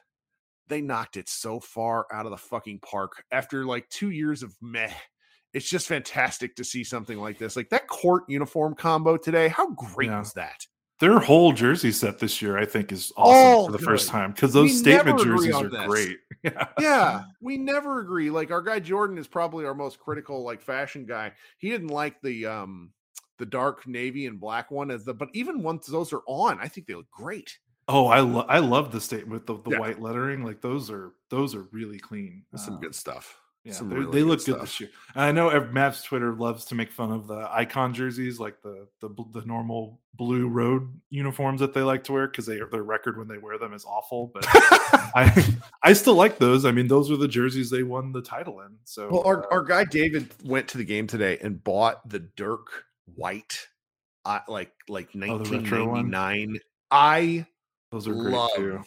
they 0.71 0.81
knocked 0.81 1.19
it 1.19 1.29
so 1.29 1.61
far 1.61 2.07
out 2.13 2.25
of 2.25 2.31
the 2.31 2.39
fucking 2.39 2.79
park 2.81 3.23
after 3.31 3.67
like 3.67 3.87
two 3.91 4.11
years 4.11 4.43
of 4.43 4.55
meh 4.63 4.91
it's 5.53 5.69
just 5.69 5.89
fantastic 5.89 6.55
to 6.57 6.65
see 6.65 6.83
something 6.85 7.19
like 7.19 7.37
this 7.37 7.57
like 7.57 7.69
that 7.69 7.87
court 7.89 8.23
uniform 8.29 8.75
combo 8.75 9.17
today 9.19 9.49
how 9.49 9.69
great 9.73 10.09
Yeah. 10.09 10.21
was 10.21 10.33
that 10.35 10.65
Their 11.01 11.19
whole 11.19 11.53
jersey 11.53 11.93
set 11.93 12.19
this 12.19 12.41
year, 12.43 12.59
I 12.59 12.67
think, 12.67 12.93
is 12.93 13.11
awesome 13.17 13.47
All 13.47 13.67
for 13.67 13.73
the 13.73 13.79
first 13.79 14.09
time 14.09 14.33
because 14.33 14.53
those 14.53 14.71
We 14.71 14.77
statement 14.77 15.19
jerseys 15.19 15.55
are 15.55 15.69
this. 15.69 15.87
great. 15.87 16.19
Yeah. 16.43 16.69
yeah 16.81 17.23
we 17.43 17.59
never 17.59 18.01
agree 18.01 18.31
like 18.31 18.51
our 18.51 18.63
guy 18.63 18.81
jordan 18.81 19.19
is 19.19 19.27
probably 19.29 19.67
our 19.67 19.75
most 19.75 19.99
critical 19.99 20.43
like 20.43 20.63
fashion 20.63 21.05
guy 21.05 21.33
he 21.59 21.69
didn't 21.69 21.89
like 21.89 22.19
the 22.23 22.47
um 22.47 22.93
the 23.39 23.45
dark 23.45 23.87
navy 23.87 24.25
and 24.27 24.41
black 24.41 24.71
one 24.71 24.91
as 24.91 25.05
the 25.05 25.13
but 25.13 25.29
even 25.35 25.63
once 25.63 25.87
those 25.87 26.15
are 26.15 26.23
on 26.27 26.59
i 26.59 26.67
think 26.67 26.87
they 26.87 26.95
look 26.95 27.11
great 27.11 27.59
Oh, 27.93 28.07
I 28.07 28.21
lo- 28.21 28.47
I 28.49 28.59
love 28.61 28.93
the 28.93 29.01
statement 29.01 29.33
with 29.33 29.47
the, 29.47 29.59
the 29.63 29.71
Yeah. 29.77 29.81
white 29.81 30.01
lettering. 30.01 30.45
Like 30.45 30.61
those 30.61 30.91
are 30.91 31.13
those 31.29 31.55
are 31.55 31.67
really 31.73 31.99
clean. 31.99 32.45
That's 32.53 32.65
some 32.65 32.75
Uh, 32.77 32.79
good 32.79 32.95
stuff 32.95 33.37
Yeah, 33.65 33.75
really 33.83 34.05
they 34.07 34.11
good 34.21 34.27
look 34.29 34.45
good 34.45 34.61
this 34.63 34.79
year. 34.81 34.91
And 35.15 35.25
I 35.25 35.33
know 35.33 35.51
Mavs 35.51 36.05
Twitter 36.05 36.33
loves 36.35 36.65
to 36.67 36.75
make 36.75 36.93
fun 36.93 37.11
of 37.13 37.27
the 37.27 37.49
icon 37.53 37.93
jerseys, 37.95 38.39
like 38.39 38.63
the 38.63 38.87
the, 39.01 39.11
the 39.33 39.43
normal 39.47 40.01
blue 40.15 40.49
road 40.49 40.89
uniforms 41.11 41.61
that 41.61 41.73
they 41.75 41.83
like 41.83 42.05
to 42.05 42.13
wear 42.13 42.27
because 42.29 42.47
they 42.47 42.61
their 42.71 42.83
record 42.83 43.17
when 43.19 43.29
they 43.29 43.39
wear 43.39 43.59
them 43.59 43.73
is 43.75 43.85
awful. 43.85 44.31
But 44.33 44.45
I 45.15 45.57
I 45.83 45.93
still 45.93 46.15
like 46.15 46.39
those. 46.39 46.65
I 46.65 46.71
mean, 46.73 46.87
those 46.89 47.11
were 47.11 47.17
the 47.17 47.29
jerseys 47.29 47.71
they 47.71 47.83
won 47.83 48.13
the 48.13 48.23
title 48.23 48.61
in. 48.61 48.77
So 48.85 49.09
well 49.11 49.23
our, 49.27 49.45
uh, 49.45 49.49
our 49.57 49.65
guy 49.65 49.85
david 49.85 50.31
went 50.45 50.69
to 50.69 50.79
the 50.79 50.85
game 50.85 51.07
today 51.07 51.39
and 51.43 51.63
bought 51.65 52.09
the 52.09 52.21
dirk 52.21 52.85
white 53.15 53.67
uh, 54.25 54.41
like 54.49 54.73
like 54.89 55.09
Oh, 55.15 55.39
retro 55.39 55.87
one? 55.89 56.11
1999 56.11 56.59
i 56.93 57.47
those 57.91 58.07
are 58.09 58.15
great 58.15 58.35
love 58.35 58.51
too. 58.55 58.81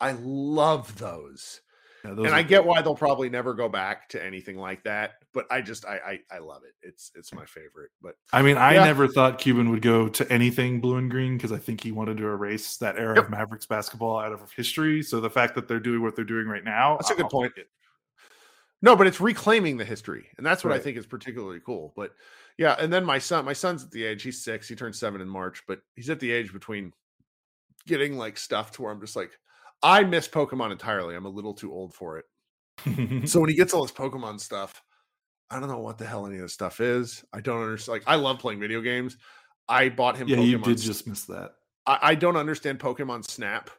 i 0.00 0.12
love 0.20 0.96
those 0.98 1.60
Yeah, 2.04 2.14
those 2.14 2.26
and 2.26 2.34
I 2.34 2.42
get 2.42 2.64
why 2.64 2.82
they'll 2.82 2.94
probably 2.94 3.28
never 3.30 3.54
go 3.54 3.68
back 3.68 4.08
to 4.10 4.24
anything 4.24 4.56
like 4.56 4.82
that, 4.84 5.12
but 5.32 5.46
I 5.50 5.60
just 5.60 5.84
I 5.86 6.20
I, 6.30 6.36
I 6.36 6.38
love 6.38 6.62
it. 6.64 6.74
It's 6.86 7.10
it's 7.14 7.32
my 7.32 7.44
favorite. 7.46 7.90
But 8.00 8.14
I 8.32 8.42
mean, 8.42 8.56
I 8.56 8.74
Yeah. 8.74 8.84
never 8.84 9.06
thought 9.08 9.38
Cuban 9.38 9.70
would 9.70 9.82
go 9.82 10.08
to 10.08 10.32
anything 10.32 10.80
blue 10.80 10.96
and 10.96 11.10
green 11.10 11.36
because 11.36 11.52
I 11.52 11.58
think 11.58 11.80
he 11.80 11.92
wanted 11.92 12.16
to 12.18 12.24
erase 12.26 12.76
that 12.78 12.96
era 12.96 13.16
Yep. 13.16 13.24
of 13.26 13.30
Mavericks 13.30 13.66
basketball 13.66 14.18
out 14.18 14.32
of 14.32 14.50
history. 14.52 15.02
So 15.02 15.20
the 15.20 15.30
fact 15.30 15.54
that 15.54 15.68
they're 15.68 15.80
doing 15.80 16.02
what 16.02 16.16
they're 16.16 16.24
doing 16.24 16.46
right 16.46 16.64
now, 16.64 16.96
That's 16.96 17.10
a 17.10 17.14
good 17.14 17.24
I'll 17.24 17.30
point. 17.30 17.52
no, 18.80 18.96
but 18.96 19.06
it's 19.06 19.20
reclaiming 19.20 19.76
the 19.76 19.84
history, 19.84 20.26
and 20.38 20.44
that's 20.46 20.64
what 20.64 20.72
I 20.72 20.78
think 20.78 20.96
is 20.96 21.06
particularly 21.06 21.60
cool. 21.64 21.92
But 21.94 22.14
yeah, 22.58 22.74
and 22.78 22.92
then 22.92 23.04
my 23.04 23.18
son, 23.18 23.44
my 23.44 23.52
son's 23.52 23.84
at 23.84 23.90
the 23.92 24.04
age 24.04 24.22
he's 24.22 24.42
six. 24.42 24.68
He 24.68 24.74
turned 24.74 24.96
seven 24.96 25.20
in 25.20 25.28
March, 25.28 25.62
but 25.68 25.80
he's 25.94 26.10
at 26.10 26.18
the 26.18 26.32
age 26.32 26.52
between 26.52 26.92
getting 27.86 28.16
like 28.16 28.36
stuff 28.38 28.72
to 28.72 28.82
where 28.82 28.92
I'm 28.92 29.00
just 29.00 29.16
like, 29.16 29.30
I 29.82 30.04
miss 30.04 30.28
Pokemon 30.28 30.72
entirely. 30.72 31.14
I'm 31.14 31.26
a 31.26 31.30
little 31.30 31.54
too 31.54 31.72
old 31.72 31.94
for 31.94 32.18
it. 32.18 32.24
So 33.28 33.40
when 33.40 33.50
he 33.50 33.56
gets 33.56 33.74
all 33.74 33.82
this 33.82 33.92
Pokemon 33.92 34.40
stuff, 34.40 34.82
I 35.50 35.60
don't 35.60 35.68
know 35.68 35.78
what 35.78 35.98
the 35.98 36.06
hell 36.06 36.26
any 36.26 36.36
of 36.36 36.42
this 36.42 36.52
stuff 36.54 36.80
is. 36.80 37.24
I 37.32 37.40
don't 37.40 37.62
understand. 37.62 38.00
Like 38.00 38.08
I 38.08 38.16
love 38.16 38.38
playing 38.38 38.58
video 38.58 38.80
games. 38.80 39.16
I 39.68 39.88
bought 39.88 40.16
him. 40.16 40.26
yeah, 40.26 40.38
Pokemon 40.38 40.46
you 40.48 40.58
did 40.58 40.78
just 40.78 41.06
miss 41.06 41.24
that. 41.26 41.52
I, 41.86 41.98
I 42.02 42.14
don't 42.14 42.36
understand 42.36 42.78
Pokemon 42.80 43.24
Snap. 43.28 43.70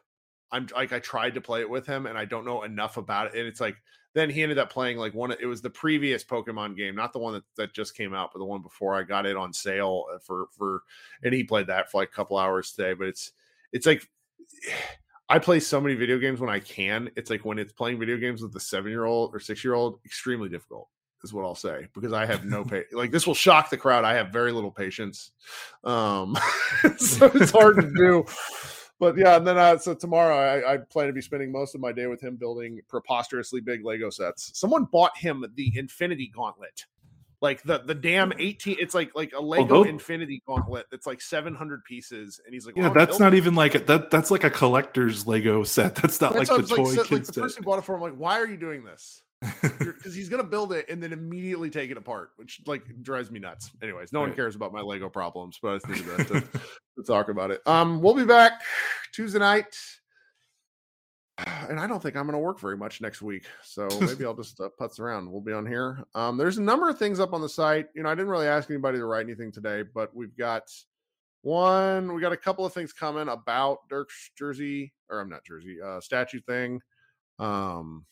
I'm 0.52 0.68
like 0.74 0.92
I 0.92 1.00
tried 1.00 1.34
to 1.34 1.40
play 1.40 1.60
it 1.60 1.68
with 1.68 1.86
him 1.86 2.06
and 2.06 2.16
I 2.16 2.24
don't 2.24 2.44
know 2.44 2.62
enough 2.62 2.96
about 2.96 3.26
it. 3.26 3.38
And 3.38 3.46
it's 3.46 3.60
like 3.60 3.76
then 4.14 4.30
he 4.30 4.42
ended 4.42 4.58
up 4.58 4.70
playing 4.70 4.96
like 4.96 5.12
one. 5.12 5.32
It 5.32 5.46
was 5.46 5.60
the 5.60 5.70
previous 5.70 6.22
Pokemon 6.24 6.76
game, 6.76 6.94
not 6.94 7.12
the 7.12 7.18
one 7.18 7.34
that, 7.34 7.42
that 7.56 7.74
just 7.74 7.96
came 7.96 8.14
out, 8.14 8.30
but 8.32 8.38
the 8.38 8.44
one 8.44 8.62
before. 8.62 8.94
I 8.94 9.02
got 9.02 9.26
it 9.26 9.36
on 9.36 9.52
sale 9.52 10.04
uh, 10.14 10.18
for 10.18 10.46
for, 10.56 10.82
and 11.24 11.34
he 11.34 11.42
played 11.42 11.66
that 11.66 11.90
for 11.90 12.00
like 12.00 12.10
a 12.10 12.12
couple 12.12 12.38
hours 12.38 12.72
today. 12.72 12.94
But 12.94 13.08
it's 13.08 13.32
it's 13.74 13.84
like 13.84 14.08
I 15.28 15.38
play 15.38 15.58
so 15.58 15.80
many 15.80 15.94
video 15.94 16.18
games 16.18 16.38
when 16.38 16.50
I 16.50 16.60
can. 16.60 17.10
It's 17.16 17.30
like 17.30 17.46
when 17.46 17.58
it's 17.58 17.72
playing 17.72 17.98
video 17.98 18.18
games 18.18 18.42
with 18.42 18.52
the 18.52 18.60
seven 18.60 18.90
year 18.90 19.04
old 19.04 19.34
or 19.34 19.40
six 19.40 19.64
year 19.64 19.72
old, 19.72 20.00
extremely 20.04 20.50
difficult 20.50 20.88
is 21.22 21.32
what 21.32 21.44
I'll 21.44 21.54
say 21.54 21.88
because 21.94 22.12
I 22.12 22.26
have 22.26 22.44
no 22.44 22.62
pay. 22.64 22.84
Like 22.92 23.10
this 23.10 23.26
will 23.26 23.34
shock 23.34 23.70
the 23.70 23.76
crowd. 23.76 24.04
I 24.04 24.14
have 24.14 24.28
very 24.28 24.52
little 24.52 24.70
patience, 24.70 25.32
um, 25.82 26.36
so 26.98 27.26
it's 27.34 27.50
hard 27.50 27.76
to 27.76 27.90
do. 27.94 28.24
But 29.00 29.16
yeah, 29.16 29.36
and 29.36 29.46
then 29.46 29.58
uh, 29.58 29.78
so 29.78 29.94
tomorrow 29.94 30.36
I, 30.36 30.74
I 30.74 30.76
plan 30.76 31.08
to 31.08 31.12
be 31.12 31.22
spending 31.22 31.50
most 31.50 31.74
of 31.74 31.80
my 31.80 31.90
day 31.90 32.06
with 32.06 32.22
him 32.22 32.36
building 32.36 32.80
preposterously 32.86 33.60
big 33.60 33.84
Lego 33.84 34.10
sets. 34.10 34.56
Someone 34.58 34.84
bought 34.84 35.16
him 35.16 35.44
the 35.56 35.72
Infinity 35.74 36.30
Gauntlet, 36.34 36.84
like 37.44 37.62
the 37.62 37.78
the 37.78 37.94
damn 37.94 38.32
eighteen. 38.38 38.76
It's 38.80 38.94
like 38.94 39.12
like 39.14 39.32
a 39.36 39.40
Lego 39.40 39.84
those- 39.84 39.86
Infinity 39.86 40.42
Gauntlet 40.46 40.86
that's 40.90 41.06
like 41.06 41.20
seven 41.20 41.54
hundred 41.54 41.84
pieces, 41.84 42.40
and 42.44 42.54
he's 42.54 42.64
like, 42.64 42.74
Yeah, 42.74 42.84
"Well, 42.84 42.92
I'm 42.92 42.96
that's 42.96 43.20
not 43.20 43.34
even 43.34 43.54
like 43.54 43.74
a, 43.74 43.80
that. 43.80 44.10
That's 44.10 44.30
like 44.30 44.44
a 44.44 44.50
collector's 44.50 45.26
Lego 45.26 45.62
set. 45.62 45.94
That's 46.02 46.20
not 46.20 46.32
That's 46.32 46.50
like 46.50 46.66
the 46.66 46.74
toy 46.74 46.82
like, 46.82 46.94
so- 46.94 47.00
like 47.02 47.08
kids 47.10 47.28
the 47.28 47.42
person 47.42 47.62
who 47.62 47.66
bought 47.66 47.78
it 47.78 47.84
for 47.84 47.94
him, 47.94 48.00
like, 48.00 48.14
why 48.14 48.40
are 48.40 48.46
you 48.46 48.56
doing 48.56 48.82
this? 48.82 49.22
Because 49.60 50.14
he's 50.16 50.30
gonna 50.30 50.42
build 50.42 50.72
it 50.72 50.88
and 50.88 51.02
then 51.02 51.12
immediately 51.12 51.68
take 51.68 51.90
it 51.90 51.98
apart, 51.98 52.30
which 52.36 52.62
like 52.66 52.82
drives 53.02 53.30
me 53.30 53.40
nuts. 53.40 53.70
Anyways, 53.82 54.10
no 54.10 54.20
one 54.20 54.32
cares 54.32 54.56
about 54.56 54.72
my 54.72 54.80
Lego 54.80 55.10
problems, 55.10 55.58
but 55.62 55.74
I 55.74 55.74
just 55.74 55.88
needed 55.88 56.26
to, 56.28 56.40
to 56.96 57.02
talk 57.06 57.28
about 57.28 57.50
it. 57.50 57.60
Um, 57.66 58.00
we'll 58.00 58.14
be 58.14 58.24
back 58.24 58.62
Tuesday 59.12 59.38
night. 59.38 59.76
and 61.68 61.80
I 61.80 61.86
don't 61.86 62.02
think 62.02 62.16
I'm 62.16 62.24
going 62.24 62.34
to 62.34 62.38
work 62.38 62.60
very 62.60 62.76
much 62.76 63.00
next 63.00 63.22
week. 63.22 63.46
So 63.62 63.88
maybe 64.00 64.24
I'll 64.24 64.34
just 64.34 64.60
uh, 64.60 64.68
putz 64.80 65.00
around. 65.00 65.30
We'll 65.30 65.40
be 65.40 65.52
on 65.52 65.66
here. 65.66 66.04
Um, 66.14 66.36
there's 66.36 66.58
a 66.58 66.62
number 66.62 66.88
of 66.88 66.98
things 66.98 67.20
up 67.20 67.32
on 67.32 67.40
the 67.40 67.48
site. 67.48 67.88
You 67.94 68.02
know, 68.02 68.08
I 68.08 68.14
didn't 68.14 68.30
really 68.30 68.46
ask 68.46 68.70
anybody 68.70 68.98
to 68.98 69.06
write 69.06 69.26
anything 69.26 69.52
today, 69.52 69.82
but 69.82 70.14
we've 70.14 70.36
got 70.36 70.64
one. 71.42 72.14
We 72.14 72.20
got 72.20 72.32
a 72.32 72.36
couple 72.36 72.64
of 72.64 72.72
things 72.72 72.92
coming 72.92 73.28
about 73.28 73.88
Dirk's 73.88 74.30
jersey, 74.38 74.92
or 75.10 75.20
I'm 75.20 75.28
not 75.28 75.44
jersey, 75.44 75.78
uh, 75.84 76.00
statue 76.00 76.40
thing. 76.40 76.80
Um, 77.38 78.06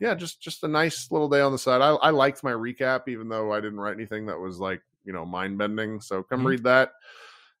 yeah, 0.00 0.14
just 0.14 0.40
just 0.40 0.64
a 0.64 0.68
nice 0.68 1.10
little 1.10 1.28
day 1.28 1.40
on 1.40 1.52
the 1.52 1.58
side. 1.58 1.80
I, 1.80 1.90
I 1.90 2.10
liked 2.10 2.42
my 2.42 2.52
recap, 2.52 3.08
even 3.08 3.28
though 3.28 3.52
I 3.52 3.60
didn't 3.60 3.80
write 3.80 3.94
anything 3.94 4.26
that 4.26 4.38
was 4.38 4.58
like 4.58 4.82
you 5.04 5.12
know 5.12 5.24
mind 5.24 5.58
bending. 5.58 6.00
So 6.00 6.22
come 6.22 6.40
mm-hmm. 6.40 6.48
read 6.48 6.64
that. 6.64 6.92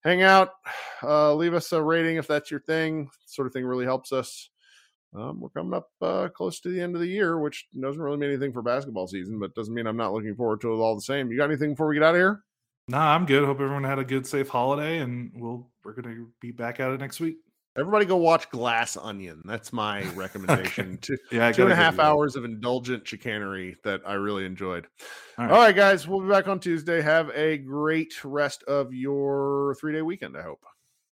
Hang 0.02 0.22
out, 0.22 0.50
uh, 1.02 1.34
leave 1.34 1.54
us 1.54 1.72
a 1.72 1.80
rating 1.80 2.16
if 2.16 2.26
that's 2.26 2.50
your 2.50 2.60
thing. 2.60 3.08
Sort 3.26 3.46
of 3.46 3.52
thing 3.52 3.64
really 3.64 3.84
helps 3.84 4.12
us 4.12 4.50
um, 5.14 5.40
we're 5.40 5.48
coming 5.50 5.74
up 5.74 5.88
uh, 6.02 6.28
close 6.28 6.60
to 6.60 6.68
the 6.70 6.80
end 6.80 6.94
of 6.94 7.00
the 7.00 7.06
year, 7.06 7.38
which 7.38 7.66
doesn't 7.80 8.00
really 8.00 8.16
mean 8.16 8.30
anything 8.30 8.52
for 8.52 8.62
basketball 8.62 9.06
season, 9.06 9.38
but 9.38 9.54
doesn't 9.54 9.74
mean 9.74 9.86
I'm 9.86 9.96
not 9.96 10.12
looking 10.12 10.34
forward 10.34 10.60
to 10.62 10.72
it 10.72 10.76
all 10.76 10.94
the 10.94 11.02
same. 11.02 11.30
You 11.30 11.38
got 11.38 11.50
anything 11.50 11.70
before 11.70 11.88
we 11.88 11.94
get 11.94 12.02
out 12.02 12.14
of 12.14 12.20
here? 12.20 12.42
Nah, 12.88 13.14
I'm 13.14 13.24
good. 13.24 13.44
Hope 13.44 13.60
everyone 13.60 13.84
had 13.84 13.98
a 13.98 14.04
good, 14.04 14.26
safe 14.26 14.48
holiday, 14.48 14.98
and 14.98 15.30
we'll 15.36 15.70
we're 15.84 15.92
gonna 15.92 16.26
be 16.40 16.50
back 16.50 16.80
at 16.80 16.90
it 16.90 17.00
next 17.00 17.20
week. 17.20 17.36
Everybody 17.76 18.04
go 18.04 18.16
watch 18.16 18.50
Glass 18.50 18.96
Onion. 18.96 19.42
That's 19.44 19.72
my 19.72 20.02
recommendation. 20.14 20.98
okay. 21.02 21.20
yeah, 21.32 21.50
two 21.50 21.62
and 21.62 21.72
a 21.72 21.76
half 21.76 21.98
hours 21.98 22.36
of 22.36 22.44
indulgent 22.44 23.06
chicanery 23.06 23.76
that 23.84 24.02
I 24.06 24.14
really 24.14 24.44
enjoyed. 24.44 24.86
All 25.38 25.44
right. 25.44 25.52
All 25.52 25.58
right, 25.58 25.74
guys, 25.74 26.06
we'll 26.06 26.20
be 26.20 26.28
back 26.28 26.46
on 26.46 26.60
Tuesday. 26.60 27.00
Have 27.00 27.30
a 27.34 27.58
great 27.58 28.14
rest 28.24 28.62
of 28.64 28.92
your 28.92 29.76
three 29.80 29.92
day 29.92 30.02
weekend, 30.02 30.36
I 30.36 30.42
hope. 30.42 30.60